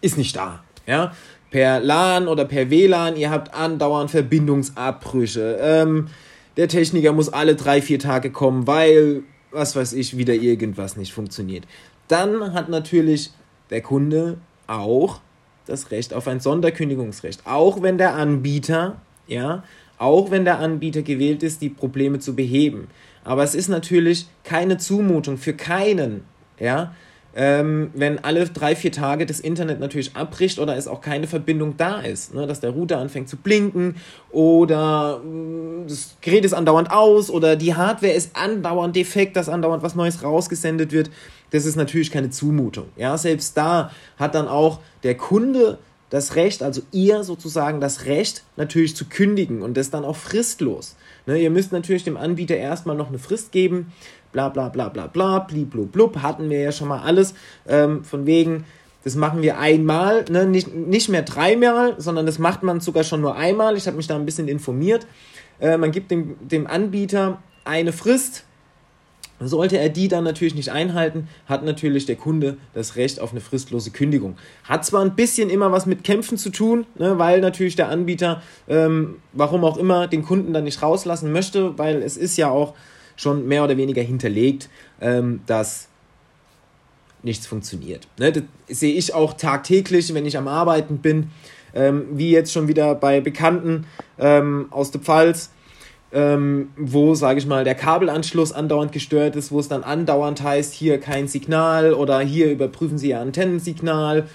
ist 0.00 0.16
nicht 0.16 0.36
da. 0.36 0.62
Ja? 0.86 1.12
per 1.50 1.80
LAN 1.80 2.28
oder 2.28 2.44
per 2.44 2.70
WLAN, 2.70 3.16
ihr 3.16 3.30
habt 3.30 3.54
andauernd 3.54 4.10
Verbindungsabbrüche. 4.10 5.58
Ähm, 5.60 6.08
der 6.56 6.68
Techniker 6.68 7.12
muss 7.12 7.28
alle 7.28 7.54
drei, 7.54 7.80
vier 7.80 7.98
Tage 7.98 8.30
kommen, 8.30 8.66
weil, 8.66 9.22
was 9.50 9.76
weiß 9.76 9.92
ich, 9.94 10.16
wieder 10.16 10.34
irgendwas 10.34 10.96
nicht 10.96 11.12
funktioniert. 11.12 11.64
Dann 12.08 12.52
hat 12.52 12.68
natürlich 12.68 13.30
der 13.70 13.82
Kunde 13.82 14.38
auch 14.68 15.20
das 15.66 15.90
Recht 15.90 16.14
auf 16.14 16.28
ein 16.28 16.40
Sonderkündigungsrecht. 16.40 17.46
Auch 17.46 17.82
wenn 17.82 17.98
der 17.98 18.14
Anbieter, 18.14 19.00
ja, 19.26 19.64
auch 19.98 20.30
wenn 20.30 20.44
der 20.44 20.60
Anbieter 20.60 21.02
gewählt 21.02 21.42
ist, 21.42 21.60
die 21.60 21.68
Probleme 21.68 22.20
zu 22.20 22.36
beheben. 22.36 22.88
Aber 23.24 23.42
es 23.42 23.54
ist 23.54 23.68
natürlich 23.68 24.28
keine 24.44 24.78
Zumutung 24.78 25.36
für 25.36 25.52
keinen, 25.52 26.24
ja, 26.58 26.94
ähm, 27.34 27.90
wenn 27.94 28.24
alle 28.24 28.46
drei, 28.46 28.74
vier 28.74 28.90
Tage 28.90 29.26
das 29.26 29.38
Internet 29.38 29.80
natürlich 29.80 30.16
abbricht 30.16 30.58
oder 30.58 30.76
es 30.76 30.88
auch 30.88 31.00
keine 31.00 31.26
Verbindung 31.26 31.76
da 31.76 32.00
ist, 32.00 32.34
ne? 32.34 32.46
dass 32.46 32.60
der 32.60 32.70
Router 32.70 32.98
anfängt 32.98 33.28
zu 33.28 33.36
blinken 33.36 33.96
oder 34.30 35.20
äh, 35.22 35.86
das 35.86 36.16
Gerät 36.20 36.44
ist 36.44 36.54
andauernd 36.54 36.90
aus 36.90 37.30
oder 37.30 37.54
die 37.54 37.74
Hardware 37.74 38.12
ist 38.12 38.34
andauernd 38.34 38.96
defekt, 38.96 39.36
dass 39.36 39.48
andauernd 39.48 39.82
was 39.82 39.94
Neues 39.94 40.24
rausgesendet 40.24 40.90
wird, 40.90 41.10
das 41.50 41.64
ist 41.64 41.76
natürlich 41.76 42.10
keine 42.10 42.30
Zumutung. 42.30 42.86
Ja? 42.96 43.16
Selbst 43.18 43.56
da 43.56 43.90
hat 44.18 44.34
dann 44.34 44.48
auch 44.48 44.80
der 45.02 45.16
Kunde 45.16 45.78
das 46.10 46.36
Recht, 46.36 46.62
also 46.62 46.82
ihr 46.90 47.22
sozusagen 47.22 47.80
das 47.80 48.06
Recht 48.06 48.42
natürlich 48.56 48.96
zu 48.96 49.06
kündigen 49.06 49.62
und 49.62 49.76
das 49.76 49.90
dann 49.90 50.04
auch 50.04 50.16
fristlos. 50.16 50.96
Ne, 51.26 51.38
ihr 51.38 51.50
müsst 51.50 51.72
natürlich 51.72 52.04
dem 52.04 52.16
Anbieter 52.16 52.56
erstmal 52.56 52.96
noch 52.96 53.08
eine 53.08 53.18
Frist 53.18 53.52
geben, 53.52 53.92
bla 54.32 54.48
bla 54.48 54.70
bla 54.70 54.88
bla 54.88 55.06
bla, 55.06 55.38
blub, 55.38 56.16
hatten 56.22 56.48
wir 56.48 56.60
ja 56.60 56.72
schon 56.72 56.88
mal 56.88 57.02
alles, 57.02 57.34
ähm, 57.66 58.04
von 58.04 58.24
wegen, 58.24 58.64
das 59.04 59.14
machen 59.14 59.42
wir 59.42 59.58
einmal, 59.58 60.24
ne? 60.30 60.46
nicht, 60.46 60.74
nicht 60.74 61.08
mehr 61.08 61.22
dreimal, 61.22 61.94
sondern 61.98 62.26
das 62.26 62.38
macht 62.38 62.62
man 62.62 62.80
sogar 62.80 63.04
schon 63.04 63.20
nur 63.20 63.36
einmal. 63.36 63.76
Ich 63.76 63.86
habe 63.86 63.96
mich 63.96 64.06
da 64.06 64.16
ein 64.16 64.24
bisschen 64.24 64.48
informiert. 64.48 65.06
Äh, 65.60 65.76
man 65.76 65.92
gibt 65.92 66.10
dem, 66.10 66.36
dem 66.40 66.66
Anbieter 66.66 67.42
eine 67.64 67.92
Frist, 67.92 68.44
sollte 69.40 69.78
er 69.78 69.88
die 69.88 70.08
dann 70.08 70.24
natürlich 70.24 70.54
nicht 70.54 70.70
einhalten, 70.70 71.28
hat 71.46 71.64
natürlich 71.64 72.06
der 72.06 72.16
Kunde 72.16 72.56
das 72.74 72.96
Recht 72.96 73.20
auf 73.20 73.30
eine 73.30 73.40
fristlose 73.40 73.90
Kündigung. 73.90 74.36
Hat 74.64 74.84
zwar 74.84 75.02
ein 75.04 75.14
bisschen 75.14 75.50
immer 75.50 75.70
was 75.70 75.86
mit 75.86 76.04
Kämpfen 76.04 76.38
zu 76.38 76.50
tun, 76.50 76.86
ne, 76.98 77.18
weil 77.18 77.40
natürlich 77.40 77.76
der 77.76 77.88
Anbieter, 77.88 78.42
ähm, 78.68 79.16
warum 79.32 79.64
auch 79.64 79.76
immer, 79.76 80.08
den 80.08 80.22
Kunden 80.22 80.52
dann 80.52 80.64
nicht 80.64 80.82
rauslassen 80.82 81.32
möchte, 81.32 81.78
weil 81.78 82.02
es 82.02 82.16
ist 82.16 82.36
ja 82.36 82.50
auch 82.50 82.74
schon 83.16 83.46
mehr 83.46 83.64
oder 83.64 83.76
weniger 83.76 84.02
hinterlegt, 84.02 84.68
ähm, 85.00 85.40
dass 85.46 85.88
nichts 87.22 87.46
funktioniert. 87.46 88.08
Ne, 88.18 88.32
das 88.32 88.42
sehe 88.68 88.94
ich 88.94 89.14
auch 89.14 89.34
tagtäglich, 89.34 90.12
wenn 90.14 90.26
ich 90.26 90.36
am 90.36 90.48
Arbeiten 90.48 90.98
bin, 90.98 91.30
ähm, 91.74 92.06
wie 92.12 92.30
jetzt 92.30 92.52
schon 92.52 92.68
wieder 92.68 92.94
bei 92.94 93.20
Bekannten 93.20 93.86
ähm, 94.18 94.66
aus 94.70 94.90
der 94.90 95.00
Pfalz, 95.00 95.50
ähm, 96.12 96.70
wo, 96.76 97.14
sage 97.14 97.38
ich 97.38 97.46
mal, 97.46 97.64
der 97.64 97.74
Kabelanschluss 97.74 98.52
andauernd 98.52 98.92
gestört 98.92 99.36
ist, 99.36 99.52
wo 99.52 99.60
es 99.60 99.68
dann 99.68 99.84
andauernd 99.84 100.42
heißt, 100.42 100.72
hier 100.72 100.98
kein 101.00 101.28
Signal 101.28 101.92
oder 101.92 102.20
hier 102.20 102.50
überprüfen 102.50 102.98
Sie 102.98 103.10
Ihr 103.10 103.20
Antennensignal. 103.20 104.26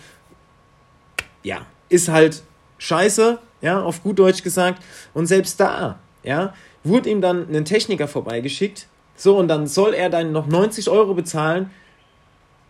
Ja, 1.41 1.65
ist 1.89 2.09
halt 2.09 2.43
scheiße, 2.77 3.39
ja, 3.61 3.81
auf 3.81 4.03
gut 4.03 4.19
Deutsch 4.19 4.43
gesagt. 4.43 4.83
Und 5.13 5.25
selbst 5.25 5.59
da, 5.59 5.99
ja, 6.23 6.53
wurde 6.83 7.09
ihm 7.09 7.21
dann 7.21 7.47
ein 7.53 7.65
Techniker 7.65 8.07
vorbeigeschickt. 8.07 8.87
So, 9.15 9.37
und 9.37 9.47
dann 9.47 9.67
soll 9.67 9.93
er 9.93 10.09
dann 10.09 10.31
noch 10.31 10.47
90 10.47 10.89
Euro 10.89 11.13
bezahlen 11.13 11.71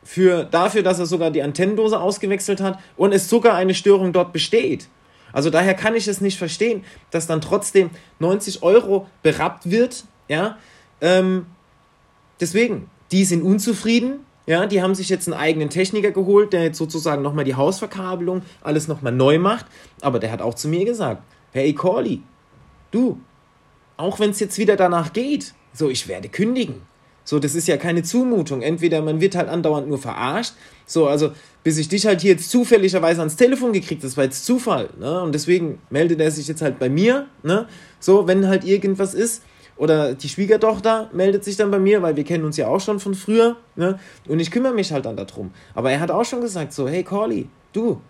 für, 0.04 0.44
dafür, 0.44 0.84
dass 0.84 1.00
er 1.00 1.06
sogar 1.06 1.32
die 1.32 1.42
Antennendose 1.42 2.00
ausgewechselt 2.00 2.62
hat 2.62 2.80
und 2.98 3.14
es 3.14 3.30
sogar 3.30 3.56
eine 3.56 3.74
Störung 3.74 4.14
dort 4.14 4.34
besteht. 4.34 4.88
Also 5.34 5.50
daher 5.50 5.74
kann 5.74 5.96
ich 5.96 6.08
es 6.08 6.22
nicht 6.22 6.38
verstehen, 6.38 6.86
dass 7.12 7.28
dann 7.28 7.42
trotzdem 7.42 7.90
90 8.20 8.64
Euro 8.64 9.08
berappt 9.24 9.70
wird. 9.70 10.06
Ja, 10.30 10.58
ähm, 11.02 11.48
deswegen, 12.40 12.90
die 13.12 13.26
sind 13.26 13.42
unzufrieden. 13.42 14.26
Ja, 14.46 14.66
die 14.66 14.82
haben 14.82 14.94
sich 14.94 15.10
jetzt 15.10 15.28
einen 15.28 15.40
eigenen 15.40 15.70
Techniker 15.70 16.12
geholt, 16.12 16.54
der 16.54 16.64
jetzt 16.64 16.78
sozusagen 16.78 17.22
nochmal 17.22 17.46
die 17.46 17.56
Hausverkabelung, 17.56 18.42
alles 18.62 18.88
nochmal 18.88 19.14
neu 19.14 19.40
macht. 19.40 19.66
Aber 20.02 20.20
der 20.20 20.32
hat 20.32 20.42
auch 20.42 20.54
zu 20.54 20.68
mir 20.68 20.86
gesagt, 20.86 21.24
hey 21.52 21.74
Corley, 21.74 22.22
du, 22.92 23.20
auch 23.98 24.20
wenn 24.20 24.32
es 24.32 24.40
jetzt 24.40 24.58
wieder 24.58 24.76
danach 24.76 25.14
geht, 25.14 25.54
so, 25.74 25.90
ich 25.90 26.08
werde 26.08 26.30
kündigen. 26.30 26.82
So, 27.24 27.40
das 27.40 27.56
ist 27.56 27.68
ja 27.68 27.78
keine 27.78 28.04
Zumutung. 28.04 28.62
Entweder 28.62 29.02
man 29.02 29.22
wird 29.22 29.36
halt 29.36 29.50
andauernd 29.50 29.88
nur 29.88 29.98
verarscht. 29.98 30.54
So, 30.86 31.08
also, 31.08 31.32
bis 31.64 31.78
ich 31.78 31.88
dich 31.88 32.06
halt 32.06 32.22
hier 32.22 32.32
jetzt 32.32 32.50
zufälligerweise 32.50 33.22
ans 33.22 33.36
Telefon 33.36 33.72
gekriegt, 33.72 34.04
das 34.04 34.18
war 34.18 34.26
jetzt 34.26 34.46
Zufall, 34.46 34.90
ne? 35.00 35.22
Und 35.22 35.34
deswegen 35.34 35.80
meldet 35.90 36.20
er 36.20 36.32
sich 36.32 36.48
jetzt 36.48 36.62
halt 36.62 36.80
bei 36.80 36.90
mir, 36.90 37.28
ne? 37.42 37.68
So, 38.00 38.28
wenn 38.28 38.48
halt 38.48 38.66
irgendwas 38.66 39.14
ist. 39.14 39.44
Oder 39.76 40.14
die 40.14 40.30
Schwiegertochter 40.30 41.10
meldet 41.14 41.44
sich 41.44 41.58
dann 41.58 41.72
bei 41.72 41.80
mir, 41.80 42.02
weil 42.02 42.16
wir 42.16 42.24
kennen 42.24 42.46
uns 42.46 42.58
ja 42.58 42.68
auch 42.68 42.80
schon 42.80 43.00
von 43.00 43.16
früher, 43.16 43.56
ne? 43.76 44.00
Und 44.28 44.40
ich 44.40 44.52
kümmere 44.52 44.74
mich 44.74 44.92
halt 44.92 45.06
dann 45.06 45.16
darum. 45.16 45.52
Aber 45.74 45.92
er 45.92 46.00
hat 46.00 46.12
auch 46.12 46.26
schon 46.26 46.42
gesagt, 46.42 46.74
so, 46.74 46.88
hey 46.88 47.04
Corley, 47.04 47.48
du, 47.72 48.02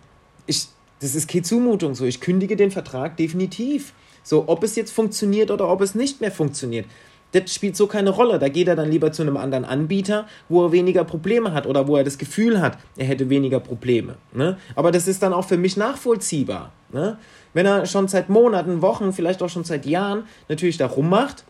ich, 0.46 0.66
das 1.00 1.14
ist 1.14 1.28
keine 1.28 1.42
Zumutung, 1.42 1.94
so, 1.94 2.04
ich 2.04 2.20
kündige 2.20 2.56
den 2.56 2.70
Vertrag 2.70 3.16
definitiv. 3.16 3.94
So, 4.22 4.44
ob 4.46 4.62
es 4.64 4.74
jetzt 4.74 4.90
funktioniert 4.90 5.50
oder 5.50 5.68
ob 5.68 5.80
es 5.80 5.94
nicht 5.94 6.20
mehr 6.20 6.32
funktioniert, 6.32 6.86
das 7.34 7.52
spielt 7.52 7.76
so 7.76 7.86
keine 7.86 8.10
Rolle. 8.10 8.38
Da 8.38 8.48
geht 8.48 8.68
er 8.68 8.76
dann 8.76 8.90
lieber 8.90 9.12
zu 9.12 9.22
einem 9.22 9.36
anderen 9.36 9.64
Anbieter, 9.64 10.26
wo 10.48 10.66
er 10.66 10.72
weniger 10.72 11.04
Probleme 11.04 11.52
hat 11.52 11.66
oder 11.66 11.88
wo 11.88 11.96
er 11.96 12.04
das 12.04 12.16
Gefühl 12.16 12.60
hat, 12.60 12.78
er 12.96 13.06
hätte 13.06 13.28
weniger 13.28 13.60
Probleme. 13.60 14.16
Ne? 14.32 14.56
Aber 14.76 14.92
das 14.92 15.08
ist 15.08 15.22
dann 15.22 15.32
auch 15.32 15.44
für 15.44 15.56
mich 15.56 15.76
nachvollziehbar. 15.76 16.72
Ne? 16.92 17.18
Wenn 17.52 17.66
er 17.66 17.86
schon 17.86 18.08
seit 18.08 18.28
Monaten, 18.28 18.82
Wochen, 18.82 19.12
vielleicht 19.12 19.42
auch 19.42 19.48
schon 19.48 19.64
seit 19.64 19.84
Jahren 19.84 20.24
natürlich 20.48 20.76
da 20.76 20.86
rummacht, 20.86 21.44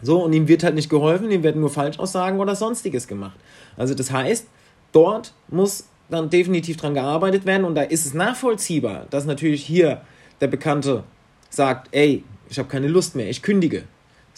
so, 0.00 0.22
und 0.22 0.32
ihm 0.32 0.46
wird 0.46 0.62
halt 0.62 0.76
nicht 0.76 0.90
geholfen, 0.90 1.30
ihm 1.30 1.42
werden 1.42 1.60
nur 1.60 1.70
Falschaussagen 1.70 2.38
oder 2.38 2.54
sonstiges 2.54 3.08
gemacht. 3.08 3.36
Also 3.76 3.94
das 3.94 4.12
heißt, 4.12 4.46
dort 4.92 5.32
muss 5.48 5.88
dann 6.08 6.30
definitiv 6.30 6.76
dran 6.76 6.94
gearbeitet 6.94 7.46
werden 7.46 7.64
und 7.64 7.74
da 7.74 7.82
ist 7.82 8.06
es 8.06 8.14
nachvollziehbar, 8.14 9.06
dass 9.10 9.26
natürlich 9.26 9.64
hier 9.64 10.02
der 10.40 10.46
bekannte 10.46 11.02
sagt, 11.50 11.88
ey, 11.90 12.24
ich 12.48 12.58
habe 12.58 12.68
keine 12.68 12.88
Lust 12.88 13.16
mehr, 13.16 13.28
ich 13.28 13.42
kündige. 13.42 13.84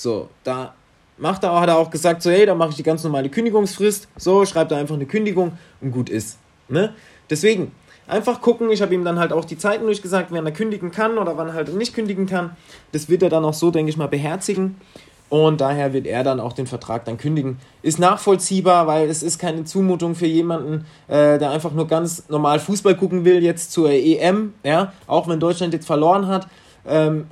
So, 0.01 0.31
da 0.45 0.73
macht 1.19 1.45
er, 1.45 1.61
hat 1.61 1.69
er 1.69 1.77
auch 1.77 1.91
gesagt, 1.91 2.23
so, 2.23 2.31
hey, 2.31 2.47
da 2.47 2.55
mache 2.55 2.71
ich 2.71 2.77
die 2.77 2.83
ganz 2.83 3.05
normale 3.05 3.29
Kündigungsfrist. 3.29 4.09
So, 4.17 4.47
schreibt 4.47 4.73
er 4.73 4.79
einfach 4.79 4.95
eine 4.95 5.05
Kündigung 5.05 5.59
und 5.83 5.93
gut 5.93 6.09
ist. 6.09 6.39
Ne? 6.69 6.95
Deswegen, 7.29 7.73
einfach 8.07 8.41
gucken. 8.41 8.71
Ich 8.71 8.81
habe 8.81 8.95
ihm 8.95 9.05
dann 9.05 9.19
halt 9.19 9.35
auch 9.35 9.45
die 9.45 9.59
Zeiten 9.59 9.85
durchgesagt, 9.85 10.33
wann 10.33 10.47
er 10.47 10.53
kündigen 10.53 10.91
kann 10.91 11.19
oder 11.19 11.37
wann 11.37 11.49
er 11.49 11.53
halt 11.53 11.75
nicht 11.75 11.93
kündigen 11.93 12.25
kann. 12.25 12.57
Das 12.93 13.11
wird 13.11 13.23
er 13.23 13.29
dann 13.29 13.45
auch 13.45 13.53
so, 13.53 13.71
denke 13.71 13.91
ich 13.91 13.99
mal, 13.99 14.09
beherzigen. 14.09 14.81
Und 15.29 15.61
daher 15.61 15.93
wird 15.93 16.07
er 16.07 16.25
dann 16.25 16.41
auch 16.41 16.55
den 16.55 16.67
Vertrag 16.67 17.05
dann 17.05 17.19
kündigen. 17.19 17.59
Ist 17.83 17.99
nachvollziehbar, 17.99 18.87
weil 18.87 19.11
es 19.11 19.23
ist 19.23 19.39
keine 19.39 19.65
Zumutung 19.65 20.15
für 20.15 20.27
jemanden, 20.27 20.87
äh, 21.09 21.39
der 21.39 21.51
einfach 21.51 21.73
nur 21.73 21.87
ganz 21.87 22.25
normal 22.31 22.59
Fußball 22.59 22.97
gucken 22.97 23.27
will, 23.27 23.43
jetzt 23.43 23.71
zur 23.71 23.91
EM, 23.91 24.55
ja, 24.65 24.95
auch 25.07 25.29
wenn 25.29 25.39
Deutschland 25.39 25.75
jetzt 25.75 25.87
verloren 25.87 26.27
hat. 26.27 26.49
Ähm, 26.87 27.27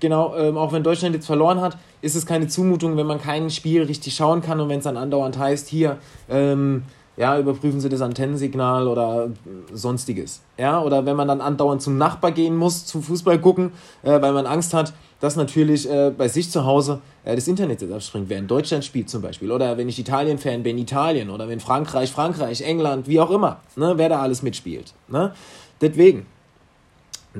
genau, 0.00 0.34
ähm, 0.36 0.56
auch 0.56 0.72
wenn 0.72 0.82
Deutschland 0.82 1.14
jetzt 1.14 1.26
verloren 1.26 1.60
hat, 1.60 1.76
ist 2.02 2.14
es 2.14 2.26
keine 2.26 2.48
Zumutung, 2.48 2.96
wenn 2.96 3.06
man 3.06 3.20
kein 3.20 3.50
Spiel 3.50 3.82
richtig 3.82 4.14
schauen 4.14 4.42
kann 4.42 4.60
und 4.60 4.68
wenn 4.68 4.78
es 4.78 4.84
dann 4.84 4.96
andauernd 4.96 5.38
heißt, 5.38 5.68
hier, 5.68 5.98
ähm, 6.28 6.82
ja, 7.18 7.36
überprüfen 7.36 7.80
Sie 7.80 7.88
das 7.88 8.00
Antennensignal 8.00 8.86
oder 8.86 9.30
sonstiges. 9.72 10.40
Ja, 10.56 10.80
oder 10.80 11.04
wenn 11.04 11.16
man 11.16 11.26
dann 11.26 11.40
andauernd 11.40 11.82
zum 11.82 11.98
Nachbar 11.98 12.30
gehen 12.30 12.56
muss, 12.56 12.86
zum 12.86 13.02
Fußball 13.02 13.40
gucken, 13.40 13.72
äh, 14.04 14.20
weil 14.22 14.32
man 14.32 14.46
Angst 14.46 14.72
hat, 14.72 14.92
dass 15.18 15.34
natürlich 15.34 15.90
äh, 15.90 16.12
bei 16.16 16.28
sich 16.28 16.48
zu 16.50 16.64
Hause 16.64 17.00
äh, 17.24 17.34
das 17.34 17.48
Internet 17.48 17.82
jetzt 17.82 17.92
abspringt, 17.92 18.30
in 18.30 18.46
Deutschland 18.46 18.84
spielt 18.84 19.10
zum 19.10 19.20
Beispiel. 19.20 19.50
Oder 19.50 19.76
wenn 19.76 19.88
ich 19.88 19.98
Italien-Fan 19.98 20.62
bin, 20.62 20.78
Italien. 20.78 21.30
Oder 21.30 21.48
wenn 21.48 21.58
Frankreich, 21.58 22.12
Frankreich, 22.12 22.60
England, 22.62 23.08
wie 23.08 23.18
auch 23.18 23.32
immer. 23.32 23.60
Ne, 23.74 23.94
wer 23.96 24.08
da 24.08 24.20
alles 24.22 24.42
mitspielt. 24.42 24.94
Ne? 25.08 25.32
Deswegen, 25.80 26.24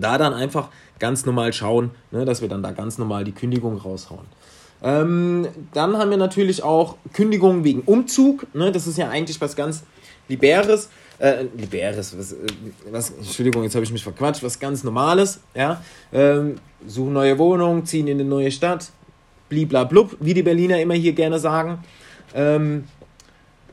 da 0.01 0.19
dann 0.19 0.35
einfach 0.35 0.69
ganz 0.99 1.27
normal 1.27 1.53
schauen, 1.53 1.91
ne, 2.11 2.25
dass 2.25 2.41
wir 2.41 2.49
dann 2.49 2.63
da 2.63 2.73
ganz 2.73 2.99
normal 2.99 3.25
die 3.25 3.33
Kündigung 3.33 3.79
raushauen. 3.79 4.27
Ähm, 4.83 5.49
dann 5.73 5.97
haben 5.97 6.11
wir 6.11 6.17
natürlich 6.17 6.63
auch 6.63 6.97
Kündigungen 7.13 7.65
wegen 7.65 7.81
Umzug. 7.81 8.47
Ne? 8.55 8.71
Das 8.71 8.87
ist 8.87 8.97
ja 8.99 9.09
eigentlich 9.09 9.41
was 9.41 9.57
ganz 9.57 9.83
Liberes. 10.29 10.89
Äh, 11.19 11.47
Liberes, 11.57 12.17
was, 12.17 12.33
äh, 12.33 12.37
was, 12.91 13.11
Entschuldigung, 13.11 13.65
jetzt 13.65 13.75
habe 13.75 13.85
ich 13.85 13.91
mich 13.91 14.05
verquatscht, 14.05 14.43
was 14.43 14.61
ganz 14.61 14.85
Normales. 14.85 15.41
Ja? 15.55 15.83
Ähm, 16.13 16.57
suchen 16.87 17.13
neue 17.13 17.39
Wohnung, 17.39 17.85
ziehen 17.85 18.07
in 18.07 18.21
eine 18.21 18.29
neue 18.29 18.53
Stadt, 18.53 18.91
bliblablub, 19.49 20.17
wie 20.21 20.35
die 20.35 20.45
Berliner 20.45 20.81
immer 20.81 20.95
hier 20.95 21.13
gerne 21.13 21.41
sagen. 21.41 21.83
Ähm, 22.35 22.85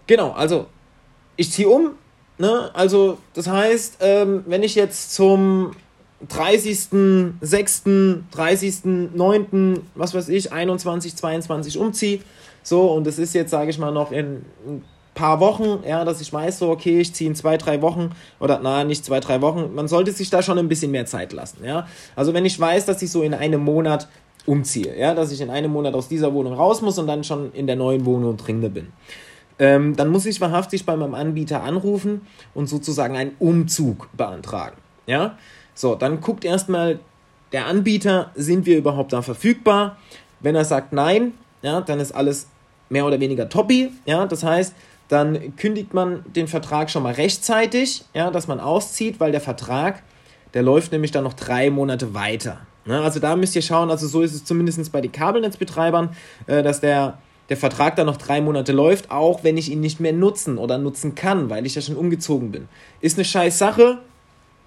genau, 0.08 0.32
also 0.32 0.66
ich 1.36 1.52
ziehe 1.52 1.70
um. 1.70 1.92
Ne? 2.38 2.72
Also, 2.74 3.20
das 3.34 3.48
heißt, 3.48 3.98
ähm, 4.00 4.44
wenn 4.48 4.64
ich 4.64 4.74
jetzt 4.74 5.14
zum 5.14 5.72
30.06., 6.30 8.24
30.09., 8.34 9.80
was 9.96 10.14
weiß 10.14 10.30
ich, 10.30 10.52
21, 10.52 11.16
22 11.16 11.78
umziehe. 11.78 12.20
So, 12.64 12.92
und 12.92 13.06
es 13.06 13.20
ist 13.20 13.34
jetzt, 13.36 13.52
sage 13.52 13.70
ich 13.70 13.78
mal, 13.78 13.92
noch 13.92 14.12
in 14.12 14.44
ein 14.66 14.84
paar 15.14 15.40
Wochen, 15.40 15.84
ja, 15.88 16.04
dass 16.06 16.22
ich 16.22 16.32
weiß, 16.32 16.60
so, 16.60 16.70
okay, 16.70 17.00
ich 17.00 17.14
ziehe 17.14 17.30
in 17.30 17.36
zwei, 17.36 17.58
drei 17.58 17.82
Wochen 17.82 18.12
oder 18.40 18.60
na, 18.64 18.84
nicht 18.84 19.06
zwei, 19.06 19.20
drei 19.20 19.42
Wochen. 19.42 19.76
Man 19.76 19.88
sollte 19.88 20.12
sich 20.12 20.30
da 20.30 20.42
schon 20.42 20.58
ein 20.58 20.68
bisschen 20.68 20.92
mehr 20.92 21.06
Zeit 21.06 21.34
lassen, 21.34 21.64
ja. 21.64 21.88
Also, 22.16 22.34
wenn 22.34 22.46
ich 22.46 22.60
weiß, 22.60 22.86
dass 22.86 23.02
ich 23.02 23.12
so 23.12 23.22
in 23.22 23.34
einem 23.34 23.64
Monat 23.64 24.08
umziehe, 24.46 24.98
ja, 24.98 25.14
dass 25.14 25.32
ich 25.32 25.42
in 25.42 25.50
einem 25.50 25.72
Monat 25.72 25.94
aus 25.96 26.08
dieser 26.08 26.34
Wohnung 26.34 26.54
raus 26.54 26.82
muss 26.82 26.98
und 26.98 27.08
dann 27.08 27.24
schon 27.24 27.52
in 27.54 27.68
der 27.68 27.76
neuen 27.76 28.06
Wohnung 28.06 28.38
drin 28.38 28.62
bin. 28.62 28.88
Ähm, 29.58 29.96
dann 29.96 30.10
muss 30.10 30.26
ich 30.26 30.42
wahrhaftig 30.42 30.86
bei 30.86 30.96
meinem 30.96 31.16
Anbieter 31.16 31.64
anrufen 31.64 32.22
und 32.54 32.68
sozusagen 32.68 33.16
einen 33.16 33.32
Umzug 33.40 34.10
beantragen. 34.16 34.78
Ja, 35.08 35.38
so, 35.76 35.94
dann 35.94 36.22
guckt 36.22 36.44
erstmal 36.46 37.00
der 37.52 37.68
Anbieter, 37.68 38.32
sind 38.36 38.66
wir 38.66 38.78
überhaupt 38.78 39.14
da 39.14 39.22
verfügbar? 39.22 39.98
Wenn 40.40 40.56
er 40.56 40.66
sagt 40.66 40.94
nein, 40.94 41.34
ja, 41.62 41.82
dann 41.82 42.00
ist 42.00 42.14
alles 42.14 42.48
mehr 42.90 43.06
oder 43.06 43.20
weniger 43.20 43.50
toppi, 43.50 43.92
ja, 44.06 44.26
das 44.26 44.44
heißt, 44.44 44.74
dann 45.08 45.56
kündigt 45.56 45.94
man 45.94 46.24
den 46.36 46.48
Vertrag 46.48 46.90
schon 46.90 47.04
mal 47.04 47.14
rechtzeitig, 47.14 48.06
ja, 48.14 48.32
dass 48.32 48.48
man 48.48 48.60
auszieht, 48.60 49.20
weil 49.20 49.32
der 49.32 49.42
Vertrag, 49.42 50.02
der 50.54 50.64
läuft 50.64 50.92
nämlich 50.92 51.12
dann 51.12 51.24
noch 51.24 51.34
drei 51.34 51.70
Monate 51.70 52.14
weiter. 52.14 52.62
Ne? 52.86 53.02
Also 53.02 53.20
da 53.20 53.36
müsst 53.36 53.56
ihr 53.56 53.62
schauen, 53.62 53.92
also 53.92 54.08
so 54.08 54.22
ist 54.22 54.34
es 54.34 54.46
zumindest 54.46 54.92
bei 54.92 55.02
den 55.02 55.12
Kabelnetzbetreibern, 55.12 56.10
äh, 56.48 56.64
dass 56.64 56.82
der, 56.82 57.20
der 57.50 57.58
Vertrag 57.58 57.96
dann 57.96 58.08
noch 58.08 58.18
drei 58.18 58.42
Monate 58.42 58.72
läuft, 58.72 59.12
auch 59.12 59.44
wenn 59.44 59.58
ich 59.58 59.72
ihn 59.72 59.80
nicht 59.80 60.00
mehr 60.00 60.14
nutzen 60.14 60.58
oder 60.58 60.78
nutzen 60.78 61.14
kann, 61.14 61.50
weil 61.50 61.66
ich 61.66 61.76
ja 61.76 61.82
schon 61.82 61.98
umgezogen 61.98 62.52
bin. 62.52 62.68
Ist 63.02 63.18
eine 63.18 63.26
scheiß 63.26 63.58
Sache, 63.58 64.00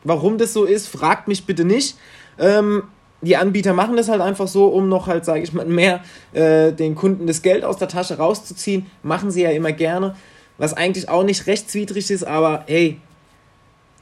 Warum 0.04 0.38
das 0.38 0.52
so 0.52 0.64
ist, 0.64 0.88
fragt 0.88 1.28
mich 1.28 1.44
bitte 1.44 1.64
nicht. 1.64 1.96
Ähm, 2.38 2.84
die 3.20 3.36
Anbieter 3.36 3.72
machen 3.72 3.96
das 3.96 4.08
halt 4.08 4.20
einfach 4.20 4.46
so, 4.46 4.66
um 4.66 4.88
noch 4.88 5.08
halt, 5.08 5.24
sage 5.24 5.42
ich 5.42 5.52
mal, 5.52 5.66
mehr 5.66 6.00
äh, 6.32 6.72
den 6.72 6.94
Kunden 6.94 7.26
das 7.26 7.42
Geld 7.42 7.64
aus 7.64 7.76
der 7.76 7.88
Tasche 7.88 8.18
rauszuziehen. 8.18 8.86
Machen 9.02 9.30
sie 9.30 9.42
ja 9.42 9.50
immer 9.50 9.72
gerne. 9.72 10.14
Was 10.56 10.74
eigentlich 10.74 11.08
auch 11.08 11.24
nicht 11.24 11.46
rechtswidrig 11.46 12.10
ist, 12.10 12.24
aber 12.24 12.64
hey, 12.66 13.00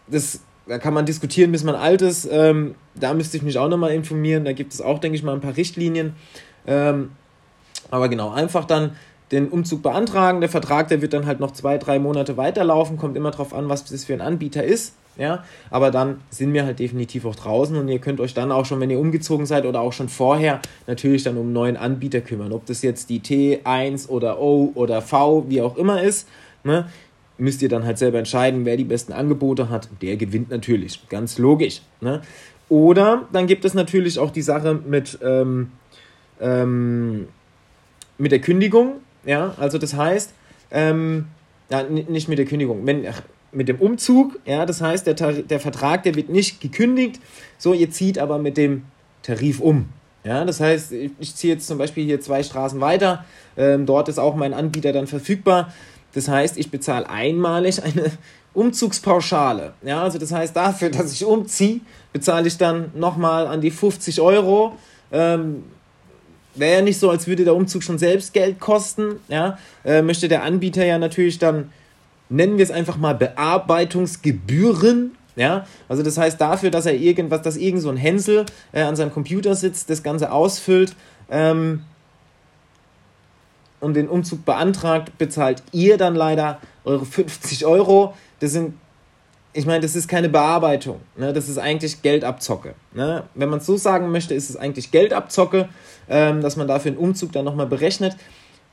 das, 0.06 0.40
da 0.66 0.78
kann 0.78 0.94
man 0.94 1.06
diskutieren, 1.06 1.52
bis 1.52 1.64
man 1.64 1.74
alt 1.74 2.02
ist. 2.02 2.28
Ähm, 2.30 2.74
da 2.94 3.14
müsste 3.14 3.36
ich 3.36 3.42
mich 3.42 3.58
auch 3.58 3.68
nochmal 3.68 3.92
informieren. 3.92 4.44
Da 4.44 4.52
gibt 4.52 4.72
es 4.72 4.80
auch, 4.80 4.98
denke 4.98 5.16
ich 5.16 5.22
mal, 5.22 5.34
ein 5.34 5.40
paar 5.40 5.56
Richtlinien. 5.56 6.14
Ähm, 6.66 7.10
aber 7.90 8.08
genau, 8.08 8.30
einfach 8.30 8.64
dann 8.64 8.96
den 9.32 9.48
Umzug 9.48 9.82
beantragen. 9.82 10.40
Der 10.40 10.50
Vertrag, 10.50 10.88
der 10.88 11.02
wird 11.02 11.12
dann 11.12 11.26
halt 11.26 11.40
noch 11.40 11.52
zwei, 11.52 11.78
drei 11.78 11.98
Monate 11.98 12.36
weiterlaufen. 12.36 12.96
Kommt 12.96 13.16
immer 13.16 13.30
darauf 13.30 13.54
an, 13.54 13.68
was 13.68 13.84
das 13.84 14.04
für 14.04 14.14
ein 14.14 14.20
Anbieter 14.20 14.64
ist. 14.64 14.94
Ja, 15.18 15.44
aber 15.70 15.90
dann 15.90 16.20
sind 16.28 16.52
wir 16.52 16.66
halt 16.66 16.78
definitiv 16.78 17.24
auch 17.24 17.34
draußen 17.34 17.74
und 17.74 17.88
ihr 17.88 18.00
könnt 18.00 18.20
euch 18.20 18.34
dann 18.34 18.52
auch 18.52 18.66
schon, 18.66 18.80
wenn 18.80 18.90
ihr 18.90 18.98
umgezogen 18.98 19.46
seid 19.46 19.64
oder 19.64 19.80
auch 19.80 19.94
schon 19.94 20.10
vorher, 20.10 20.60
natürlich 20.86 21.22
dann 21.22 21.38
um 21.38 21.44
einen 21.44 21.52
neuen 21.54 21.76
Anbieter 21.78 22.20
kümmern. 22.20 22.52
Ob 22.52 22.66
das 22.66 22.82
jetzt 22.82 23.08
die 23.08 23.20
T1 23.20 24.08
oder 24.08 24.38
O 24.38 24.72
oder 24.74 25.00
V, 25.00 25.46
wie 25.48 25.62
auch 25.62 25.78
immer 25.78 26.02
ist, 26.02 26.28
ne, 26.64 26.86
müsst 27.38 27.62
ihr 27.62 27.68
dann 27.68 27.84
halt 27.84 27.98
selber 27.98 28.18
entscheiden, 28.18 28.64
wer 28.64 28.76
die 28.76 28.84
besten 28.84 29.12
Angebote 29.12 29.70
hat. 29.70 29.88
Der 30.02 30.16
gewinnt 30.16 30.50
natürlich, 30.50 31.08
ganz 31.08 31.38
logisch. 31.38 31.80
Ne? 32.00 32.20
Oder 32.68 33.26
dann 33.32 33.46
gibt 33.46 33.64
es 33.64 33.74
natürlich 33.74 34.18
auch 34.18 34.30
die 34.30 34.42
Sache 34.42 34.74
mit, 34.86 35.18
ähm, 35.22 35.72
ähm, 36.40 37.28
mit 38.18 38.32
der 38.32 38.40
Kündigung. 38.40 38.94
Ja, 39.24 39.54
also 39.58 39.78
das 39.78 39.94
heißt, 39.94 40.32
ähm, 40.70 41.26
ja, 41.70 41.82
nicht 41.82 42.28
mit 42.28 42.38
der 42.38 42.46
Kündigung, 42.46 42.86
wenn, 42.86 43.04
ach, 43.06 43.22
mit 43.52 43.68
dem 43.68 43.78
Umzug, 43.78 44.38
ja, 44.44 44.66
das 44.66 44.80
heißt, 44.80 45.06
der, 45.06 45.14
der 45.14 45.60
Vertrag, 45.60 46.02
der 46.02 46.14
wird 46.14 46.28
nicht 46.28 46.60
gekündigt, 46.60 47.20
so, 47.58 47.72
ihr 47.72 47.90
zieht 47.90 48.18
aber 48.18 48.38
mit 48.38 48.56
dem 48.56 48.84
Tarif 49.22 49.60
um. 49.60 49.88
Ja, 50.24 50.44
das 50.44 50.60
heißt, 50.60 50.92
ich 50.92 51.34
ziehe 51.36 51.54
jetzt 51.54 51.66
zum 51.68 51.78
Beispiel 51.78 52.04
hier 52.04 52.20
zwei 52.20 52.42
Straßen 52.42 52.80
weiter, 52.80 53.24
ähm, 53.56 53.86
dort 53.86 54.08
ist 54.08 54.18
auch 54.18 54.34
mein 54.34 54.54
Anbieter 54.54 54.92
dann 54.92 55.06
verfügbar. 55.06 55.72
Das 56.14 56.28
heißt, 56.28 56.56
ich 56.56 56.70
bezahle 56.70 57.08
einmalig 57.08 57.82
eine 57.82 58.10
Umzugspauschale. 58.54 59.74
Ja, 59.82 60.02
also 60.02 60.18
das 60.18 60.32
heißt, 60.32 60.56
dafür, 60.56 60.90
dass 60.90 61.12
ich 61.12 61.24
umziehe, 61.24 61.80
bezahle 62.12 62.48
ich 62.48 62.56
dann 62.56 62.90
nochmal 62.94 63.46
an 63.46 63.60
die 63.60 63.70
50 63.70 64.20
Euro. 64.20 64.76
Ähm, 65.12 65.64
Wäre 66.56 66.76
ja 66.76 66.82
nicht 66.82 66.98
so, 66.98 67.10
als 67.10 67.26
würde 67.26 67.44
der 67.44 67.54
Umzug 67.54 67.82
schon 67.82 67.98
selbst 67.98 68.32
Geld 68.32 68.58
kosten. 68.58 69.20
Ja, 69.28 69.58
äh, 69.84 70.00
möchte 70.00 70.26
der 70.26 70.42
Anbieter 70.42 70.86
ja 70.86 70.98
natürlich 70.98 71.38
dann 71.38 71.70
nennen 72.28 72.58
wir 72.58 72.64
es 72.64 72.70
einfach 72.70 72.96
mal 72.96 73.14
Bearbeitungsgebühren. 73.14 75.16
Ja, 75.36 75.66
also 75.88 76.02
das 76.02 76.16
heißt 76.16 76.40
dafür, 76.40 76.70
dass 76.70 76.86
er 76.86 76.94
irgendwas, 76.94 77.42
dass 77.42 77.58
irgend 77.58 77.82
so 77.82 77.90
ein 77.90 77.98
Hänsel 77.98 78.46
äh, 78.72 78.82
an 78.82 78.96
seinem 78.96 79.12
Computer 79.12 79.54
sitzt, 79.54 79.90
das 79.90 80.02
Ganze 80.02 80.32
ausfüllt 80.32 80.96
ähm, 81.30 81.82
und 83.80 83.94
den 83.94 84.08
Umzug 84.08 84.46
beantragt, 84.46 85.18
bezahlt 85.18 85.62
ihr 85.72 85.98
dann 85.98 86.14
leider 86.14 86.58
eure 86.84 87.04
50 87.04 87.66
Euro. 87.66 88.14
Das 88.40 88.52
sind, 88.52 88.78
ich 89.52 89.66
meine, 89.66 89.80
das 89.80 89.94
ist 89.94 90.08
keine 90.08 90.30
Bearbeitung. 90.30 91.00
Ne? 91.16 91.34
Das 91.34 91.50
ist 91.50 91.58
eigentlich 91.58 92.00
Geldabzocke. 92.00 92.74
Ne? 92.94 93.24
Wenn 93.34 93.50
man 93.50 93.58
es 93.58 93.66
so 93.66 93.76
sagen 93.76 94.10
möchte, 94.10 94.32
ist 94.32 94.48
es 94.48 94.56
eigentlich 94.56 94.90
Geldabzocke, 94.90 95.68
ähm, 96.08 96.40
dass 96.40 96.56
man 96.56 96.66
dafür 96.66 96.92
einen 96.92 96.98
Umzug 96.98 97.32
dann 97.32 97.44
nochmal 97.44 97.66
berechnet 97.66 98.16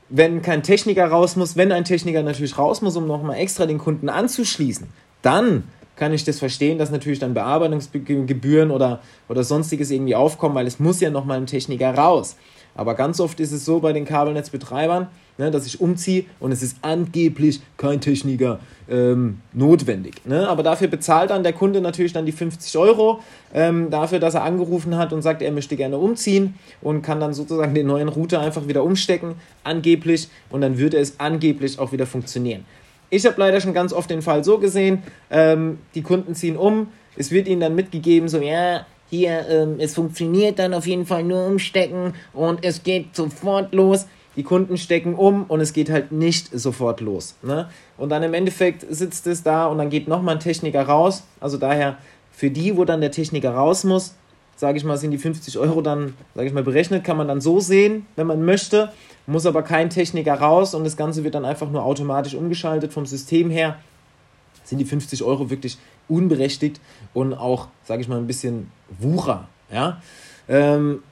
wenn 0.08 0.42
kein 0.42 0.62
Techniker 0.62 1.06
raus 1.06 1.36
muss, 1.36 1.56
wenn 1.56 1.72
ein 1.72 1.84
Techniker 1.84 2.22
natürlich 2.22 2.58
raus 2.58 2.82
muss, 2.82 2.96
um 2.96 3.06
nochmal 3.06 3.38
extra 3.38 3.66
den 3.66 3.78
Kunden 3.78 4.08
anzuschließen, 4.08 4.86
dann 5.22 5.64
kann 5.96 6.12
ich 6.12 6.24
das 6.24 6.38
verstehen, 6.38 6.78
dass 6.78 6.90
natürlich 6.90 7.18
dann 7.18 7.34
Bearbeitungsgebühren 7.34 8.70
oder, 8.70 9.00
oder 9.28 9.44
sonstiges 9.44 9.90
irgendwie 9.90 10.14
aufkommen, 10.14 10.54
weil 10.54 10.66
es 10.66 10.80
muss 10.80 11.00
ja 11.00 11.10
nochmal 11.10 11.38
ein 11.38 11.46
Techniker 11.46 11.94
raus. 11.94 12.36
Aber 12.74 12.94
ganz 12.94 13.20
oft 13.20 13.38
ist 13.40 13.52
es 13.52 13.64
so 13.64 13.80
bei 13.80 13.92
den 13.92 14.04
Kabelnetzbetreibern, 14.04 15.06
ne, 15.38 15.50
dass 15.50 15.66
ich 15.66 15.80
umziehe 15.80 16.24
und 16.40 16.52
es 16.52 16.62
ist 16.62 16.78
angeblich 16.82 17.60
kein 17.76 18.00
Techniker 18.00 18.58
ähm, 18.88 19.40
notwendig. 19.52 20.26
Ne? 20.26 20.48
Aber 20.48 20.62
dafür 20.62 20.88
bezahlt 20.88 21.30
dann 21.30 21.42
der 21.42 21.52
Kunde 21.52 21.80
natürlich 21.80 22.12
dann 22.12 22.26
die 22.26 22.32
50 22.32 22.76
Euro 22.78 23.20
ähm, 23.52 23.90
dafür, 23.90 24.18
dass 24.18 24.34
er 24.34 24.42
angerufen 24.42 24.96
hat 24.96 25.12
und 25.12 25.22
sagt, 25.22 25.42
er 25.42 25.52
möchte 25.52 25.76
gerne 25.76 25.98
umziehen 25.98 26.54
und 26.82 27.02
kann 27.02 27.20
dann 27.20 27.32
sozusagen 27.32 27.74
den 27.74 27.86
neuen 27.86 28.08
Router 28.08 28.40
einfach 28.40 28.66
wieder 28.66 28.82
umstecken, 28.82 29.34
angeblich, 29.62 30.28
und 30.50 30.60
dann 30.60 30.78
würde 30.78 30.98
es 30.98 31.20
angeblich 31.20 31.78
auch 31.78 31.92
wieder 31.92 32.06
funktionieren. 32.06 32.64
Ich 33.14 33.24
habe 33.26 33.36
leider 33.38 33.60
schon 33.60 33.74
ganz 33.74 33.92
oft 33.92 34.10
den 34.10 34.22
Fall 34.22 34.42
so 34.42 34.58
gesehen, 34.58 35.04
ähm, 35.30 35.78
die 35.94 36.02
Kunden 36.02 36.34
ziehen 36.34 36.56
um, 36.56 36.88
es 37.16 37.30
wird 37.30 37.46
ihnen 37.46 37.60
dann 37.60 37.76
mitgegeben, 37.76 38.28
so 38.28 38.40
ja, 38.40 38.86
hier, 39.08 39.48
ähm, 39.48 39.76
es 39.78 39.94
funktioniert 39.94 40.58
dann 40.58 40.74
auf 40.74 40.84
jeden 40.84 41.06
Fall 41.06 41.22
nur 41.22 41.46
umstecken 41.46 42.14
und 42.32 42.64
es 42.64 42.82
geht 42.82 43.14
sofort 43.14 43.72
los. 43.72 44.06
die 44.36 44.42
Kunden 44.42 44.76
stecken 44.76 45.14
um 45.14 45.44
und 45.44 45.60
es 45.60 45.72
geht 45.72 45.90
halt 45.90 46.10
nicht 46.10 46.48
sofort 46.58 47.00
los. 47.00 47.36
Ne? 47.42 47.68
Und 47.96 48.08
dann 48.08 48.24
im 48.24 48.34
Endeffekt 48.34 48.84
sitzt 48.92 49.28
es 49.28 49.44
da 49.44 49.66
und 49.66 49.78
dann 49.78 49.90
geht 49.90 50.08
nochmal 50.08 50.34
ein 50.34 50.40
Techniker 50.40 50.82
raus. 50.82 51.22
Also 51.38 51.56
daher 51.56 51.98
für 52.32 52.50
die, 52.50 52.76
wo 52.76 52.84
dann 52.84 53.00
der 53.00 53.12
Techniker 53.12 53.52
raus 53.52 53.84
muss, 53.84 54.16
sage 54.56 54.78
ich 54.78 54.84
mal, 54.84 54.96
sind 54.96 55.10
die 55.10 55.18
50 55.18 55.58
Euro 55.58 55.80
dann, 55.82 56.14
sage 56.34 56.46
ich 56.46 56.54
mal, 56.54 56.62
berechnet, 56.62 57.04
kann 57.04 57.16
man 57.16 57.28
dann 57.28 57.40
so 57.40 57.60
sehen, 57.60 58.06
wenn 58.16 58.26
man 58.26 58.44
möchte, 58.44 58.92
muss 59.26 59.46
aber 59.46 59.62
kein 59.62 59.90
Techniker 59.90 60.34
raus 60.34 60.74
und 60.74 60.84
das 60.84 60.96
Ganze 60.96 61.24
wird 61.24 61.34
dann 61.34 61.44
einfach 61.44 61.70
nur 61.70 61.84
automatisch 61.84 62.34
umgeschaltet 62.34 62.92
vom 62.92 63.06
System 63.06 63.50
her. 63.50 63.78
Sind 64.64 64.78
die 64.78 64.84
50 64.84 65.22
Euro 65.22 65.50
wirklich 65.50 65.78
unberechtigt 66.08 66.80
und 67.12 67.34
auch, 67.34 67.68
sage 67.84 68.02
ich 68.02 68.08
mal, 68.08 68.18
ein 68.18 68.26
bisschen 68.26 68.70
Wucher. 68.98 69.48
Ja? 69.72 70.00
Ähm, 70.48 71.02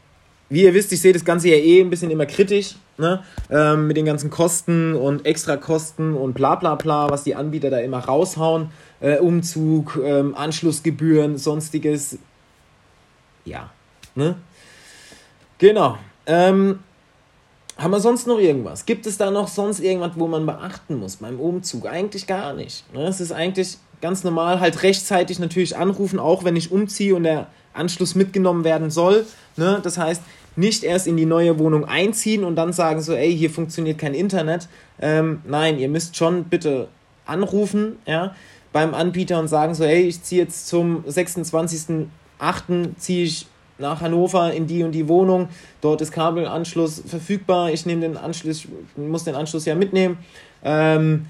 wie 0.52 0.64
ihr 0.64 0.74
wisst, 0.74 0.92
ich 0.92 1.00
sehe 1.00 1.14
das 1.14 1.24
Ganze 1.24 1.48
ja 1.48 1.56
eh 1.56 1.80
ein 1.80 1.88
bisschen 1.88 2.10
immer 2.10 2.26
kritisch, 2.26 2.76
ne? 2.98 3.22
Ähm, 3.50 3.86
mit 3.86 3.96
den 3.96 4.04
ganzen 4.04 4.28
Kosten 4.28 4.94
und 4.94 5.24
Extrakosten 5.24 6.14
und 6.14 6.34
bla 6.34 6.56
bla 6.56 6.74
bla, 6.74 7.08
was 7.08 7.24
die 7.24 7.34
Anbieter 7.34 7.70
da 7.70 7.78
immer 7.78 8.00
raushauen. 8.00 8.68
Äh, 9.00 9.16
Umzug, 9.16 9.98
ähm, 10.04 10.34
Anschlussgebühren, 10.34 11.38
sonstiges. 11.38 12.18
Ja, 13.44 13.70
ne? 14.14 14.36
Genau. 15.58 15.98
Ähm, 16.26 16.80
haben 17.78 17.90
wir 17.90 18.00
sonst 18.00 18.26
noch 18.26 18.38
irgendwas? 18.38 18.84
Gibt 18.86 19.06
es 19.06 19.16
da 19.16 19.30
noch 19.30 19.48
sonst 19.48 19.80
irgendwas, 19.80 20.12
wo 20.14 20.28
man 20.28 20.46
beachten 20.46 20.96
muss 20.96 21.16
beim 21.16 21.40
Umzug? 21.40 21.86
Eigentlich 21.86 22.26
gar 22.26 22.52
nicht. 22.52 22.84
Ne? 22.92 23.04
Es 23.04 23.20
ist 23.20 23.32
eigentlich 23.32 23.78
ganz 24.00 24.24
normal, 24.24 24.60
halt 24.60 24.82
rechtzeitig 24.82 25.38
natürlich 25.38 25.76
anrufen, 25.76 26.18
auch 26.18 26.44
wenn 26.44 26.56
ich 26.56 26.70
umziehe 26.70 27.14
und 27.14 27.22
der 27.22 27.46
Anschluss 27.72 28.14
mitgenommen 28.14 28.64
werden 28.64 28.90
soll. 28.90 29.24
Ne? 29.56 29.80
Das 29.82 29.98
heißt, 29.98 30.22
nicht 30.56 30.84
erst 30.84 31.06
in 31.06 31.16
die 31.16 31.24
neue 31.24 31.58
Wohnung 31.58 31.84
einziehen 31.84 32.44
und 32.44 32.56
dann 32.56 32.72
sagen 32.72 33.00
so, 33.00 33.14
ey, 33.14 33.34
hier 33.34 33.50
funktioniert 33.50 33.98
kein 33.98 34.14
Internet. 34.14 34.68
Ähm, 35.00 35.40
nein, 35.46 35.78
ihr 35.78 35.88
müsst 35.88 36.16
schon 36.16 36.44
bitte 36.44 36.88
anrufen, 37.24 37.96
ja, 38.06 38.34
beim 38.72 38.94
Anbieter 38.94 39.38
und 39.38 39.48
sagen 39.48 39.74
so, 39.74 39.84
ey, 39.84 40.02
ich 40.02 40.22
ziehe 40.22 40.42
jetzt 40.42 40.66
zum 40.66 41.04
26.08. 42.42 42.96
ziehe 42.96 43.24
ich 43.24 43.46
nach 43.78 44.00
Hannover 44.00 44.52
in 44.52 44.66
die 44.66 44.82
und 44.82 44.92
die 44.92 45.08
Wohnung. 45.08 45.48
Dort 45.80 46.00
ist 46.00 46.12
Kabelanschluss 46.12 47.02
verfügbar. 47.06 47.70
Ich 47.70 47.86
nehme 47.86 48.02
den 48.02 48.16
Anschluss, 48.16 48.66
muss 48.96 49.24
den 49.24 49.34
Anschluss 49.34 49.64
ja 49.64 49.74
mitnehmen. 49.74 50.18
Ähm, 50.62 51.26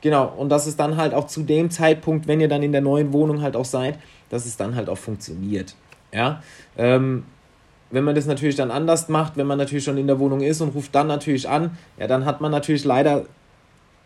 genau, 0.00 0.32
und 0.36 0.48
dass 0.48 0.66
es 0.66 0.76
dann 0.76 0.96
halt 0.96 1.14
auch 1.14 1.26
zu 1.26 1.42
dem 1.42 1.70
Zeitpunkt, 1.70 2.26
wenn 2.26 2.40
ihr 2.40 2.48
dann 2.48 2.62
in 2.62 2.72
der 2.72 2.80
neuen 2.80 3.12
Wohnung 3.12 3.42
halt 3.42 3.56
auch 3.56 3.64
seid, 3.64 3.98
dass 4.28 4.46
es 4.46 4.56
dann 4.56 4.74
halt 4.74 4.88
auch 4.88 4.98
funktioniert. 4.98 5.74
Ja, 6.12 6.42
ähm, 6.76 7.24
wenn 7.90 8.04
man 8.04 8.14
das 8.14 8.26
natürlich 8.26 8.56
dann 8.56 8.70
anders 8.70 9.08
macht, 9.08 9.36
wenn 9.36 9.46
man 9.46 9.58
natürlich 9.58 9.84
schon 9.84 9.98
in 9.98 10.06
der 10.06 10.18
Wohnung 10.18 10.40
ist 10.40 10.60
und 10.60 10.74
ruft 10.74 10.94
dann 10.94 11.06
natürlich 11.06 11.48
an, 11.48 11.76
ja, 11.98 12.06
dann 12.06 12.24
hat 12.24 12.40
man 12.40 12.50
natürlich 12.50 12.84
leider 12.84 13.24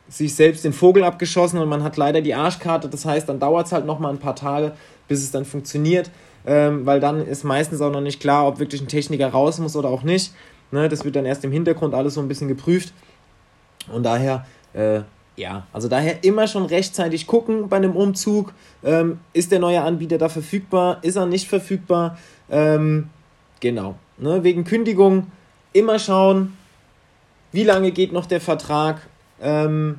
sich 0.09 0.35
selbst 0.35 0.65
den 0.65 0.73
Vogel 0.73 1.05
abgeschossen 1.05 1.59
und 1.59 1.69
man 1.69 1.83
hat 1.83 1.97
leider 1.97 2.21
die 2.21 2.35
Arschkarte. 2.35 2.89
Das 2.89 3.05
heißt, 3.05 3.29
dann 3.29 3.41
dauert 3.41 3.67
es 3.67 3.73
halt 3.73 3.87
nochmal 3.87 4.13
ein 4.13 4.19
paar 4.19 4.37
Tage, 4.37 4.73
bis 5.07 5.23
es 5.23 5.31
dann 5.31 5.45
funktioniert, 5.45 6.11
ähm, 6.49 6.87
weil 6.87 6.99
dann 6.99 7.21
ist 7.25 7.45
meistens 7.45 7.83
auch 7.83 7.93
noch 7.93 8.01
nicht 8.01 8.21
klar, 8.21 8.49
ob 8.49 8.59
wirklich 8.59 8.81
ein 8.81 8.89
Techniker 8.89 9.29
raus 9.29 9.59
muss 9.59 9.77
oder 9.77 9.91
auch 9.91 10.03
nicht. 10.03 10.33
Ne, 10.71 10.89
das 10.89 11.05
wird 11.05 11.15
dann 11.15 11.27
erst 11.27 11.45
im 11.45 11.53
Hintergrund 11.53 11.95
alles 11.95 12.15
so 12.15 12.23
ein 12.23 12.29
bisschen 12.29 12.49
geprüft. 12.49 12.95
Und 13.93 14.03
daher, 14.03 14.47
äh, 14.73 15.01
ja, 15.37 15.67
also 15.75 15.89
daher 15.89 16.25
immer 16.25 16.47
schon 16.47 16.65
rechtzeitig 16.65 17.27
gucken 17.27 17.69
bei 17.69 17.77
einem 17.77 17.95
Umzug. 17.95 18.55
Ähm, 18.83 19.21
ist 19.35 19.53
der 19.53 19.59
neue 19.59 19.83
Anbieter 19.83 20.17
da 20.17 20.31
verfügbar? 20.31 20.99
Ist 21.03 21.17
er 21.17 21.27
nicht 21.27 21.49
verfügbar? 21.49 22.17
Ähm, 22.51 23.11
genau. 23.61 23.97
Ne, 24.17 24.43
wegen 24.43 24.65
Kündigung 24.65 25.31
immer 25.75 25.99
schauen, 25.99 26.57
wie 27.53 27.65
lange 27.65 27.93
geht 27.93 28.13
noch 28.13 28.25
der 28.25 28.41
Vertrag? 28.41 29.07
Ähm, 29.41 29.99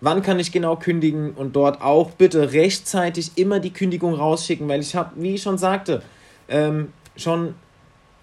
wann 0.00 0.22
kann 0.22 0.38
ich 0.38 0.52
genau 0.52 0.76
kündigen 0.76 1.32
und 1.32 1.56
dort 1.56 1.82
auch 1.82 2.10
bitte 2.10 2.52
rechtzeitig 2.52 3.32
immer 3.36 3.60
die 3.60 3.72
Kündigung 3.72 4.14
rausschicken, 4.14 4.68
weil 4.68 4.80
ich 4.80 4.94
habe, 4.94 5.10
wie 5.16 5.34
ich 5.34 5.42
schon 5.42 5.58
sagte, 5.58 6.02
ähm, 6.48 6.92
schon 7.16 7.54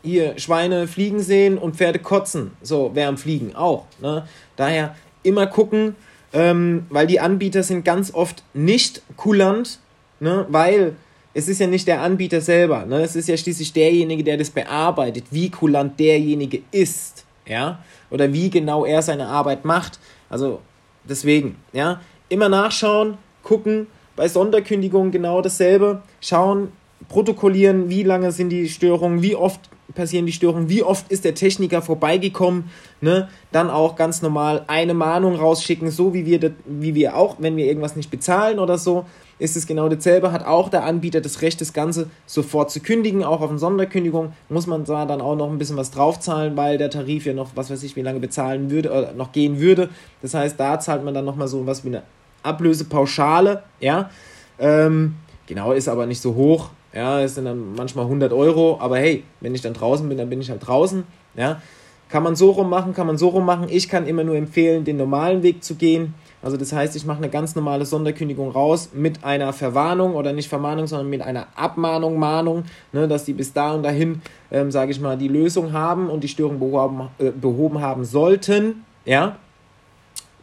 hier 0.03 0.38
Schweine 0.38 0.88
fliegen 0.88 1.19
sehen 1.19 1.57
und 1.57 1.75
Pferde 1.75 1.99
kotzen. 1.99 2.51
So, 2.61 2.91
wer 2.93 3.07
am 3.07 3.17
Fliegen 3.17 3.55
auch. 3.55 3.85
Ne? 4.01 4.27
Daher 4.55 4.95
immer 5.23 5.47
gucken, 5.47 5.95
ähm, 6.31 6.85
weil 6.89 7.07
die 7.07 7.19
Anbieter 7.19 7.63
sind 7.63 7.83
ganz 7.83 8.13
oft 8.13 8.43
nicht 8.53 9.01
kulant, 9.17 9.79
ne? 10.19 10.45
weil 10.49 10.95
es 11.33 11.47
ist 11.47 11.59
ja 11.59 11.67
nicht 11.67 11.88
der 11.88 12.01
Anbieter 12.01 12.39
selber, 12.39 12.85
ne? 12.85 13.01
es 13.01 13.15
ist 13.15 13.27
ja 13.27 13.35
schließlich 13.35 13.73
derjenige, 13.73 14.23
der 14.23 14.38
das 14.38 14.49
bearbeitet, 14.49 15.25
wie 15.31 15.49
kulant 15.49 15.99
derjenige 15.99 16.61
ist, 16.71 17.25
ja, 17.45 17.83
oder 18.09 18.31
wie 18.31 18.49
genau 18.49 18.85
er 18.85 19.01
seine 19.01 19.27
Arbeit 19.27 19.65
macht. 19.65 19.99
Also 20.29 20.61
deswegen, 21.08 21.58
ja, 21.74 22.02
immer 22.30 22.50
nachschauen, 22.50 23.18
gucken, 23.44 23.88
bei 24.15 24.28
Sonderkündigungen 24.28 25.12
genau 25.12 25.41
dasselbe, 25.41 26.02
schauen, 26.22 26.70
protokollieren, 27.10 27.89
wie 27.89 28.04
lange 28.04 28.32
sind 28.32 28.50
die 28.50 28.70
Störungen, 28.70 29.22
wie 29.22 29.36
oft 29.36 29.70
passieren 29.94 30.26
die 30.26 30.32
Störungen, 30.32 30.70
wie 30.70 30.84
oft 30.84 31.12
ist 31.12 31.26
der 31.26 31.36
Techniker 31.36 31.82
vorbeigekommen, 31.82 32.70
ne? 33.02 33.30
Dann 33.52 33.70
auch 33.70 33.96
ganz 33.96 34.22
normal 34.22 34.63
eine 34.68 34.94
Mahnung 34.94 35.36
rausschicken, 35.36 35.91
so 35.91 36.13
wie 36.13 36.26
wir, 36.26 36.54
wie 36.65 36.96
wir 36.96 37.15
auch, 37.15 37.36
wenn 37.39 37.56
wir 37.56 37.65
irgendwas 37.65 37.96
nicht 37.96 38.10
bezahlen 38.10 38.60
oder 38.60 38.78
so, 38.78 39.06
ist 39.38 39.58
es 39.58 39.67
genau 39.67 39.89
dasselbe, 39.89 40.32
hat 40.32 40.45
auch 40.45 40.69
der 40.69 40.84
Anbieter 40.84 41.21
das 41.21 41.41
Recht, 41.41 41.60
das 41.60 41.74
Ganze 41.74 42.10
sofort 42.26 42.71
zu 42.71 42.80
kündigen, 42.80 43.24
auch 43.24 43.41
auf 43.41 43.50
eine 43.50 43.60
Sonderkündigung 43.60 44.34
muss 44.50 44.67
man 44.67 44.86
da 44.86 45.06
dann 45.06 45.21
auch 45.21 45.36
noch 45.36 45.50
ein 45.50 45.58
bisschen 45.58 45.78
was 45.78 45.91
draufzahlen, 45.91 46.56
weil 46.56 46.78
der 46.78 46.89
Tarif 46.89 47.26
ja 47.26 47.34
noch, 47.34 47.50
was 47.56 47.69
weiß 47.69 47.84
ich, 47.84 47.95
wie 47.95 48.02
lange 48.02 48.19
bezahlen 48.19 48.71
würde, 48.71 48.91
oder 48.91 49.12
noch 49.13 49.32
gehen 49.32 49.60
würde. 49.60 49.89
Das 50.21 50.34
heißt, 50.34 50.60
da 50.60 50.80
zahlt 50.80 51.04
man 51.04 51.13
dann 51.13 51.26
nochmal 51.26 51.48
so 51.48 51.65
was 51.65 51.84
wie 51.84 51.89
eine 51.89 52.04
Ablösepauschale, 52.43 53.63
ja. 53.80 54.10
Ähm, 54.58 55.15
genau, 55.48 55.74
ist 55.74 55.89
aber 55.89 56.06
nicht 56.06 56.21
so 56.21 56.36
hoch, 56.36 56.69
ja, 56.93 57.19
es 57.21 57.36
sind 57.36 57.45
dann 57.45 57.76
manchmal 57.76 58.06
100 58.06 58.32
Euro, 58.32 58.78
aber 58.80 58.98
hey, 58.98 59.24
wenn 59.41 59.54
ich 59.54 59.62
dann 59.62 59.74
draußen 59.74 60.08
bin, 60.08 60.17
dann 60.17 60.30
bin 60.30 60.39
ich 60.39 60.50
halt 60.50 60.65
draußen, 60.65 61.04
ja. 61.36 61.62
Kann 62.08 62.24
man 62.24 62.36
so 62.36 62.52
rum 62.52 62.69
machen, 62.69 62.93
kann 62.93 63.08
man 63.08 63.17
so 63.17 63.30
rum 63.30 63.45
machen. 63.45 63.65
Ich 63.67 63.89
kann 63.89 64.06
immer 64.06 64.24
nur 64.24 64.36
empfehlen, 64.36 64.86
den 64.86 64.95
normalen 64.95 65.41
Weg 65.41 65.63
zu 65.63 65.74
gehen 65.74 66.13
also 66.45 66.58
das 66.58 66.71
heißt, 66.73 66.95
ich 66.95 67.08
mache 67.08 67.17
eine 67.17 67.29
ganz 67.29 67.55
normale 67.55 67.88
Sonderkündigung 67.88 68.51
raus 68.51 68.91
mit 68.93 69.23
einer 69.23 69.51
Verwarnung 69.51 70.13
oder 70.13 70.31
nicht 70.31 70.47
Vermahnung, 70.47 70.86
sondern 70.86 71.10
mit 71.10 71.23
einer 71.23 71.47
Abmahnung, 71.55 72.19
Mahnung, 72.19 72.65
ne, 72.93 73.08
dass 73.08 73.25
die 73.25 73.34
bis 73.34 73.51
da 73.51 73.73
und 73.73 73.81
dahin, 73.81 74.21
ähm, 74.51 74.69
sage 74.69 74.91
ich 74.91 74.99
mal, 74.99 75.17
die 75.17 75.27
Lösung 75.27 75.73
haben 75.73 76.08
und 76.08 76.23
die 76.23 76.27
Störung 76.27 76.60
behoben, 76.60 77.10
äh, 77.17 77.31
behoben 77.31 77.81
haben 77.81 78.05
sollten. 78.05 78.86
Ja, 79.05 79.38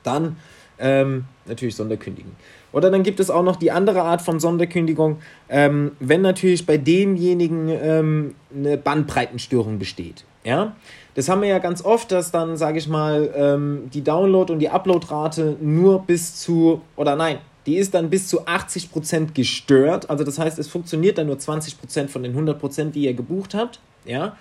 dann 0.03 0.39
ähm, 0.81 1.27
natürlich 1.47 1.77
Sonderkündigen. 1.77 2.33
Oder 2.73 2.91
dann 2.91 3.05
gibt 3.05 3.21
es 3.21 3.31
auch 3.31 3.45
noch 3.45 3.55
die 3.55 3.71
andere 3.71 4.03
Art 4.03 4.23
von 4.23 4.41
Sonderkündigung, 4.41 5.19
ähm, 5.49 5.93
wenn 6.01 6.23
natürlich 6.23 6.67
bei 6.67 6.79
demjenigen 6.79 7.69
ähm, 7.69 8.35
eine 8.53 8.77
Bandbreitenstörung 8.77 9.79
besteht. 9.79 10.25
Ja, 10.43 10.75
das 11.15 11.29
haben 11.29 11.43
wir 11.43 11.49
ja 11.49 11.59
ganz 11.59 11.85
oft, 11.85 12.11
dass 12.11 12.31
dann, 12.31 12.57
sage 12.57 12.79
ich 12.79 12.89
mal, 12.89 13.31
ähm, 13.35 13.91
die 13.93 14.03
Download- 14.03 14.51
und 14.53 14.59
die 14.59 14.71
Uploadrate 14.71 15.57
nur 15.61 16.03
bis 16.03 16.37
zu, 16.37 16.81
oder 16.97 17.17
nein, 17.17 17.39
die 17.67 17.77
ist 17.77 17.95
dann 17.95 18.11
bis 18.11 18.29
zu 18.29 18.47
80% 18.47 19.35
gestört. 19.35 20.11
Also 20.11 20.25
das 20.25 20.39
heißt, 20.39 20.59
es 20.59 20.69
funktioniert 20.69 21.19
dann 21.19 21.27
nur 21.27 21.37
20% 21.37 22.09
von 22.09 22.23
den 22.23 22.35
100%, 22.35 22.91
die 22.91 23.05
ihr 23.05 23.15
gebucht 23.15 23.55
habt. 23.55 23.79
Ja, 24.05 24.37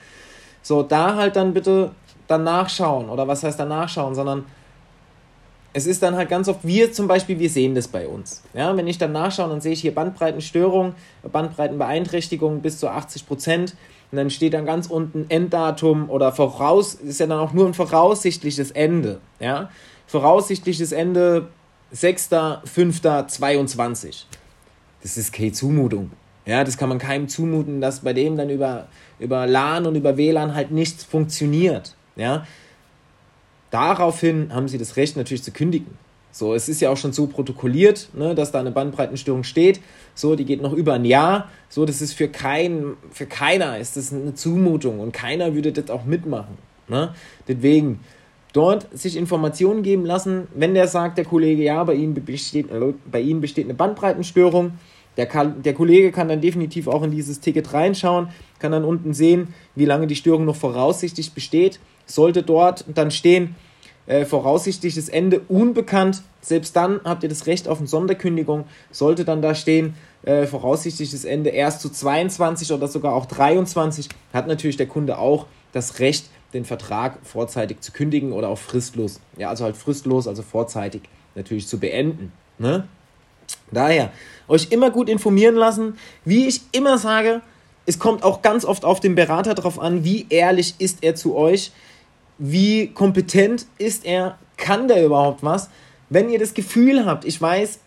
so, 0.63 0.81
da 0.83 1.15
halt 1.15 1.35
dann 1.35 1.53
bitte 1.53 1.91
dann 2.27 2.43
nachschauen. 2.43 3.09
Oder 3.09 3.27
was 3.27 3.43
heißt 3.43 3.59
dann 3.59 3.69
nachschauen, 3.69 4.15
sondern 4.15 4.45
es 5.73 5.85
ist 5.85 6.03
dann 6.03 6.15
halt 6.15 6.29
ganz 6.29 6.47
oft, 6.49 6.59
wir 6.63 6.91
zum 6.91 7.07
Beispiel, 7.07 7.39
wir 7.39 7.49
sehen 7.49 7.75
das 7.75 7.87
bei 7.87 8.07
uns. 8.07 8.43
Ja, 8.53 8.75
wenn 8.75 8.87
ich 8.87 8.97
dann 8.97 9.11
nachschaue, 9.11 9.49
dann 9.49 9.61
sehe 9.61 9.73
ich 9.73 9.81
hier 9.81 9.95
Bandbreitenstörung, 9.95 10.95
Bandbreitenbeeinträchtigung 11.31 12.61
bis 12.61 12.79
zu 12.79 12.89
80 12.89 13.27
Prozent. 13.27 13.75
Und 14.11 14.17
dann 14.17 14.29
steht 14.29 14.53
dann 14.53 14.65
ganz 14.65 14.87
unten 14.87 15.27
Enddatum 15.29 16.09
oder 16.09 16.33
voraus, 16.33 16.95
ist 16.95 17.21
ja 17.21 17.27
dann 17.27 17.39
auch 17.39 17.53
nur 17.53 17.67
ein 17.67 17.73
voraussichtliches 17.73 18.71
Ende. 18.71 19.21
Ja? 19.39 19.69
Voraussichtliches 20.07 20.91
Ende 20.91 21.47
6.5.22. 21.95 24.25
Das 25.01 25.17
ist 25.17 25.31
keine 25.31 25.53
Zumutung. 25.53 26.11
Ja, 26.45 26.63
das 26.63 26.77
kann 26.77 26.89
man 26.89 26.97
keinem 26.97 27.29
zumuten, 27.29 27.81
dass 27.81 28.01
bei 28.01 28.13
dem 28.13 28.35
dann 28.35 28.49
über, 28.49 28.87
über 29.19 29.47
LAN 29.47 29.85
und 29.85 29.95
über 29.95 30.17
WLAN 30.17 30.55
halt 30.55 30.71
nichts 30.71 31.03
funktioniert. 31.03 31.95
Ja? 32.15 32.45
Daraufhin 33.69 34.53
haben 34.53 34.67
sie 34.67 34.77
das 34.77 34.97
Recht 34.97 35.15
natürlich 35.15 35.43
zu 35.43 35.51
kündigen. 35.51 35.97
So, 36.31 36.53
es 36.53 36.69
ist 36.69 36.81
ja 36.81 36.89
auch 36.89 36.97
schon 36.97 37.11
so 37.11 37.27
protokolliert, 37.27 38.09
ne, 38.13 38.35
dass 38.35 38.51
da 38.51 38.59
eine 38.59 38.71
Bandbreitenstörung 38.71 39.43
steht. 39.43 39.81
So, 40.15 40.35
die 40.35 40.45
geht 40.45 40.61
noch 40.61 40.73
über 40.73 40.93
ein 40.93 41.05
Jahr. 41.05 41.49
So, 41.69 41.85
das 41.85 42.01
ist 42.01 42.13
für 42.13 42.27
keinen, 42.27 42.95
für 43.11 43.25
keiner 43.25 43.77
ist 43.77 43.97
das 43.97 44.13
eine 44.13 44.33
Zumutung 44.33 44.99
und 44.99 45.11
keiner 45.11 45.53
würde 45.53 45.71
das 45.71 45.89
auch 45.89 46.05
mitmachen. 46.05 46.57
Ne? 46.87 47.13
Deswegen 47.47 47.99
dort 48.53 48.87
sich 48.97 49.17
Informationen 49.17 49.83
geben 49.83 50.05
lassen, 50.05 50.47
wenn 50.55 50.73
der 50.73 50.87
sagt, 50.87 51.17
der 51.17 51.25
Kollege, 51.25 51.63
ja, 51.63 51.83
bei 51.83 51.93
Ihnen 51.93 52.13
besteht, 52.13 52.67
bei 53.11 53.21
Ihnen 53.21 53.41
besteht 53.41 53.65
eine 53.65 53.73
Bandbreitenstörung. 53.73 54.73
Der, 55.17 55.25
kann, 55.25 55.61
der 55.61 55.73
Kollege 55.73 56.13
kann 56.13 56.29
dann 56.29 56.39
definitiv 56.39 56.87
auch 56.87 57.03
in 57.03 57.11
dieses 57.11 57.41
Ticket 57.41 57.73
reinschauen, 57.73 58.29
kann 58.59 58.71
dann 58.71 58.85
unten 58.85 59.13
sehen, 59.13 59.53
wie 59.75 59.83
lange 59.83 60.07
die 60.07 60.15
Störung 60.15 60.45
noch 60.45 60.55
voraussichtlich 60.55 61.33
besteht 61.33 61.79
sollte 62.11 62.43
dort 62.43 62.85
dann 62.93 63.11
stehen, 63.11 63.55
äh, 64.11 64.25
voraussichtliches 64.25 65.07
Ende 65.07 65.39
unbekannt, 65.47 66.21
selbst 66.41 66.75
dann 66.75 66.99
habt 67.05 67.23
ihr 67.23 67.29
das 67.29 67.47
Recht 67.47 67.69
auf 67.69 67.77
eine 67.77 67.87
Sonderkündigung, 67.87 68.65
sollte 68.91 69.23
dann 69.23 69.41
da 69.41 69.55
stehen, 69.55 69.93
äh, 70.23 70.45
voraussichtliches 70.47 71.23
Ende 71.23 71.51
erst 71.51 71.79
zu 71.79 71.89
22 71.89 72.73
oder 72.73 72.89
sogar 72.89 73.13
auch 73.13 73.25
23, 73.25 74.09
hat 74.33 74.47
natürlich 74.47 74.75
der 74.75 74.87
Kunde 74.87 75.17
auch 75.17 75.45
das 75.71 75.99
Recht, 75.99 76.25
den 76.53 76.65
Vertrag 76.65 77.19
vorzeitig 77.23 77.79
zu 77.79 77.93
kündigen 77.93 78.33
oder 78.33 78.49
auch 78.49 78.57
fristlos. 78.57 79.21
Ja, 79.37 79.47
also 79.47 79.63
halt 79.63 79.77
fristlos, 79.77 80.27
also 80.27 80.43
vorzeitig 80.43 81.03
natürlich 81.35 81.69
zu 81.69 81.79
beenden. 81.79 82.33
Ne? 82.57 82.89
Daher, 83.71 84.11
euch 84.49 84.71
immer 84.71 84.91
gut 84.91 85.07
informieren 85.07 85.55
lassen. 85.55 85.97
Wie 86.25 86.47
ich 86.47 86.59
immer 86.73 86.97
sage, 86.97 87.39
es 87.85 87.97
kommt 87.97 88.23
auch 88.23 88.41
ganz 88.41 88.65
oft 88.65 88.83
auf 88.83 88.99
den 88.99 89.15
Berater 89.15 89.53
drauf 89.53 89.79
an, 89.79 90.03
wie 90.03 90.25
ehrlich 90.29 90.75
ist 90.79 91.01
er 91.01 91.15
zu 91.15 91.37
euch, 91.37 91.71
wie 92.43 92.87
kompetent 92.87 93.67
ist 93.77 94.03
er, 94.03 94.39
kann 94.57 94.87
der 94.87 95.05
überhaupt 95.05 95.43
was. 95.43 95.69
Wenn 96.09 96.29
ihr 96.29 96.39
das 96.39 96.55
Gefühl 96.55 97.05
habt, 97.05 97.23
ich 97.23 97.39
weiß, 97.39 97.79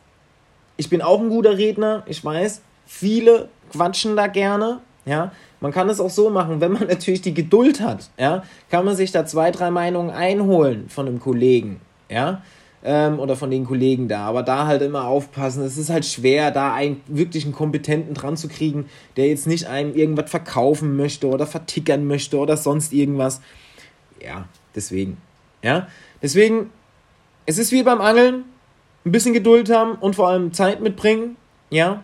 ich 0.76 0.88
bin 0.88 1.02
auch 1.02 1.20
ein 1.20 1.28
guter 1.28 1.58
Redner, 1.58 2.04
ich 2.06 2.24
weiß, 2.24 2.62
viele 2.86 3.48
quatschen 3.72 4.16
da 4.16 4.28
gerne, 4.28 4.80
ja, 5.06 5.32
man 5.60 5.72
kann 5.72 5.88
es 5.88 6.00
auch 6.00 6.10
so 6.10 6.30
machen, 6.30 6.60
wenn 6.60 6.72
man 6.72 6.86
natürlich 6.88 7.20
die 7.20 7.34
Geduld 7.34 7.80
hat, 7.80 8.10
ja, 8.16 8.44
kann 8.70 8.84
man 8.84 8.94
sich 8.94 9.10
da 9.10 9.26
zwei, 9.26 9.50
drei 9.50 9.72
Meinungen 9.72 10.10
einholen 10.10 10.88
von 10.88 11.08
einem 11.08 11.18
Kollegen, 11.18 11.80
ja, 12.08 12.40
ähm, 12.84 13.18
oder 13.18 13.34
von 13.34 13.50
den 13.50 13.64
Kollegen 13.64 14.06
da. 14.06 14.26
Aber 14.26 14.44
da 14.44 14.66
halt 14.66 14.82
immer 14.82 15.06
aufpassen. 15.06 15.64
Es 15.64 15.78
ist 15.78 15.90
halt 15.90 16.04
schwer, 16.04 16.50
da 16.50 16.74
einen 16.74 17.00
wirklichen 17.08 17.52
Kompetenten 17.52 18.14
dran 18.14 18.36
zu 18.36 18.46
kriegen, 18.46 18.86
der 19.16 19.26
jetzt 19.26 19.46
nicht 19.46 19.66
einem 19.66 19.94
irgendwas 19.94 20.30
verkaufen 20.30 20.96
möchte 20.96 21.26
oder 21.26 21.46
vertickern 21.46 22.06
möchte 22.06 22.38
oder 22.38 22.56
sonst 22.56 22.92
irgendwas. 22.92 23.40
Ja, 24.24 24.46
deswegen. 24.74 25.18
Ja, 25.62 25.88
deswegen, 26.22 26.70
es 27.46 27.58
ist 27.58 27.72
wie 27.72 27.82
beim 27.82 28.00
Angeln. 28.00 28.44
Ein 29.04 29.12
bisschen 29.12 29.34
Geduld 29.34 29.70
haben 29.70 29.96
und 29.96 30.16
vor 30.16 30.28
allem 30.28 30.52
Zeit 30.54 30.80
mitbringen. 30.80 31.36
Ja, 31.70 32.02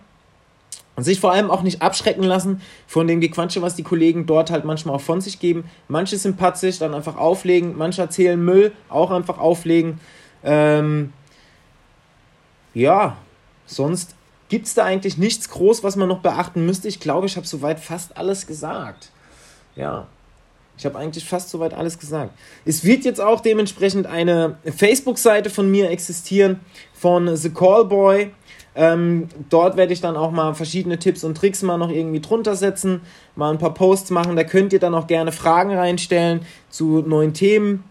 und 1.01 1.05
sich 1.05 1.19
vor 1.19 1.33
allem 1.33 1.51
auch 1.51 1.63
nicht 1.63 1.81
abschrecken 1.81 2.25
lassen 2.25 2.61
von 2.87 3.07
dem 3.07 3.21
Gequatsche, 3.21 3.63
was 3.63 3.75
die 3.75 3.83
Kollegen 3.83 4.27
dort 4.27 4.51
halt 4.51 4.67
manchmal 4.67 4.97
auch 4.97 5.01
von 5.01 5.23
sich 5.23 5.39
geben. 5.39 5.65
Manche 5.89 6.19
sind 6.19 6.37
patzig, 6.37 6.79
dann 6.79 6.93
einfach 6.93 7.17
auflegen. 7.17 7.79
Manche 7.79 8.03
erzählen 8.03 8.39
Müll, 8.39 8.73
auch 8.91 9.11
einfach 9.11 9.39
auflegen. 9.39 9.99
Ähm, 10.45 11.15
ja, 12.75 13.17
sonst 13.65 14.15
gibt 14.51 14.67
es 14.67 14.75
da 14.75 14.85
eigentlich 14.85 15.17
nichts 15.17 15.49
groß, 15.49 15.83
was 15.83 15.97
man 15.97 16.07
noch 16.07 16.21
beachten 16.21 16.67
müsste. 16.67 16.89
Ich 16.89 17.01
glaube, 17.01 17.27
ich 17.27 17.37
habe 17.37 17.47
soweit 17.47 17.81
fast 17.81 18.19
alles 18.19 18.47
gesagt. 18.47 19.11
Ja, 19.77 20.07
ich 20.77 20.87
habe 20.87 20.99
eigentlich 20.99 21.25
fast 21.25 21.51
soweit 21.51 21.75
alles 21.75 21.99
gesagt. 21.99 22.33
Es 22.65 22.85
wird 22.85 23.05
jetzt 23.05 23.21
auch 23.21 23.41
dementsprechend 23.41 24.07
eine 24.07 24.59
Facebook-Seite 24.65 25.51
von 25.51 25.71
mir 25.71 25.91
existieren, 25.91 26.61
von 26.95 27.37
The 27.37 27.51
Callboy. 27.51 28.31
Ähm, 28.75 29.29
dort 29.51 29.77
werde 29.77 29.93
ich 29.93 30.01
dann 30.01 30.17
auch 30.17 30.31
mal 30.31 30.55
verschiedene 30.55 30.99
Tipps 30.99 31.25
und 31.25 31.37
Tricks 31.37 31.63
mal 31.63 31.77
noch 31.77 31.91
irgendwie 31.91 32.21
drunter 32.21 32.57
setzen, 32.57 33.03
mal 33.37 33.51
ein 33.51 33.59
paar 33.59 33.75
Posts 33.75 34.11
machen. 34.11 34.37
Da 34.37 34.45
könnt 34.45 34.73
ihr 34.73 34.79
dann 34.79 34.95
auch 34.95 35.07
gerne 35.07 35.33
Fragen 35.33 35.75
reinstellen 35.75 36.47
zu 36.71 37.03
neuen 37.07 37.35
Themen 37.35 37.85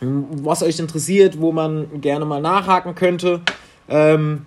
was 0.00 0.62
euch 0.62 0.78
interessiert, 0.78 1.40
wo 1.40 1.52
man 1.52 2.00
gerne 2.00 2.24
mal 2.24 2.40
nachhaken 2.40 2.94
könnte. 2.94 3.40
Ähm, 3.88 4.46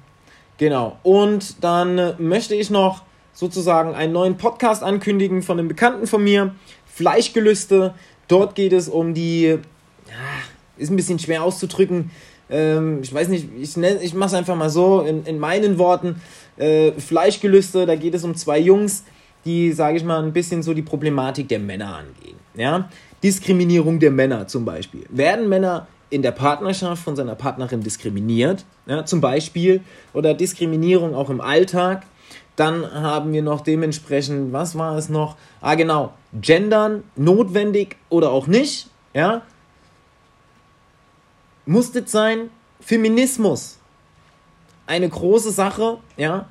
genau. 0.57 0.97
Und 1.03 1.63
dann 1.63 2.15
möchte 2.17 2.55
ich 2.55 2.69
noch 2.69 3.03
sozusagen 3.33 3.95
einen 3.95 4.13
neuen 4.13 4.37
Podcast 4.37 4.83
ankündigen 4.83 5.41
von 5.41 5.59
einem 5.59 5.67
Bekannten 5.67 6.07
von 6.07 6.23
mir, 6.23 6.53
Fleischgelüste. 6.93 7.93
Dort 8.27 8.55
geht 8.55 8.73
es 8.73 8.87
um 8.87 9.13
die, 9.13 9.57
ist 10.77 10.89
ein 10.89 10.95
bisschen 10.95 11.19
schwer 11.19 11.43
auszudrücken. 11.43 12.11
Ähm, 12.49 12.99
ich 13.01 13.13
weiß 13.13 13.29
nicht, 13.29 13.47
ich, 13.59 13.77
ich 13.77 14.13
mache 14.13 14.27
es 14.27 14.33
einfach 14.33 14.55
mal 14.55 14.69
so 14.69 15.01
in, 15.01 15.25
in 15.25 15.39
meinen 15.39 15.77
Worten. 15.77 16.21
Äh, 16.57 16.91
Fleischgelüste, 16.93 17.85
da 17.85 17.95
geht 17.95 18.13
es 18.13 18.23
um 18.23 18.35
zwei 18.35 18.59
Jungs, 18.59 19.03
die, 19.45 19.71
sage 19.71 19.97
ich 19.97 20.03
mal, 20.03 20.21
ein 20.21 20.33
bisschen 20.33 20.61
so 20.61 20.73
die 20.73 20.81
Problematik 20.81 21.47
der 21.47 21.59
Männer 21.59 21.97
angehen. 21.97 22.37
Ja, 22.55 22.89
Diskriminierung 23.23 23.99
der 23.99 24.11
Männer 24.11 24.47
zum 24.47 24.65
Beispiel. 24.65 25.05
Werden 25.09 25.47
Männer 25.47 25.87
in 26.09 26.21
der 26.21 26.31
Partnerschaft 26.31 27.01
von 27.01 27.15
seiner 27.15 27.35
Partnerin 27.35 27.81
diskriminiert, 27.81 28.65
ja, 28.85 29.05
zum 29.05 29.21
Beispiel, 29.21 29.81
oder 30.13 30.33
Diskriminierung 30.33 31.15
auch 31.15 31.29
im 31.29 31.39
Alltag, 31.39 32.03
dann 32.55 32.91
haben 32.93 33.33
wir 33.33 33.41
noch 33.41 33.61
dementsprechend, 33.61 34.53
was 34.53 34.77
war 34.77 34.97
es 34.97 35.09
noch? 35.09 35.35
Ah, 35.61 35.75
genau, 35.75 36.13
Gendern, 36.33 37.03
notwendig 37.15 37.97
oder 38.09 38.31
auch 38.31 38.47
nicht, 38.47 38.89
ja. 39.13 39.41
Muss 41.65 41.91
das 41.91 42.11
sein? 42.11 42.49
Feminismus, 42.79 43.77
eine 44.87 45.07
große 45.07 45.51
Sache, 45.51 45.97
ja. 46.17 46.47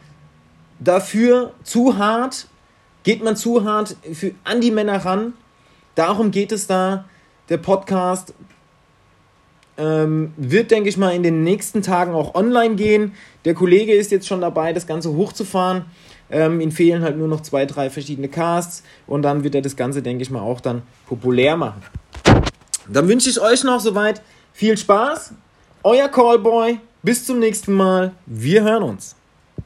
Dafür 0.79 1.53
zu 1.63 1.99
hart, 1.99 2.47
geht 3.03 3.23
man 3.23 3.37
zu 3.37 3.65
hart 3.65 3.97
für, 4.13 4.33
an 4.45 4.61
die 4.61 4.71
Männer 4.71 5.05
ran, 5.05 5.35
Darum 5.95 6.31
geht 6.31 6.51
es 6.51 6.67
da. 6.67 7.05
Der 7.49 7.59
Podcast 7.59 8.33
ähm, 9.81 10.33
wird, 10.37 10.71
denke 10.71 10.89
ich 10.89 10.97
mal, 10.97 11.15
in 11.15 11.23
den 11.23 11.43
nächsten 11.43 11.83
Tagen 11.83 12.13
auch 12.13 12.35
online 12.35 12.75
gehen. 12.75 13.13
Der 13.45 13.55
Kollege 13.55 13.93
ist 13.93 14.11
jetzt 14.11 14.29
schon 14.29 14.41
dabei, 14.41 14.73
das 14.73 14.87
Ganze 14.87 15.13
hochzufahren. 15.15 15.87
Ähm, 16.31 16.61
ihm 16.61 16.71
fehlen 16.71 17.03
halt 17.03 17.17
nur 17.17 17.27
noch 17.27 17.41
zwei, 17.41 17.67
drei 17.67 17.91
verschiedene 17.91 18.29
Casts 18.29 18.85
und 19.07 19.23
dann 19.23 19.43
wird 19.43 19.55
er 19.55 19.63
das 19.63 19.77
Ganze, 19.77 20.03
denke 20.03 20.23
ich 20.23 20.31
mal, 20.31 20.43
auch 20.43 20.61
dann 20.61 20.83
populär 21.09 21.57
machen. 21.57 21.83
Dann 22.89 23.09
wünsche 23.09 23.31
ich 23.31 23.41
euch 23.41 23.65
noch 23.65 23.81
soweit 23.81 24.23
viel 24.53 24.77
Spaß. 24.77 25.33
Euer 25.83 26.09
Callboy. 26.09 26.79
Bis 27.03 27.25
zum 27.25 27.39
nächsten 27.39 27.73
Mal. 27.73 28.13
Wir 28.27 28.63
hören 28.63 28.83
uns. 28.83 29.17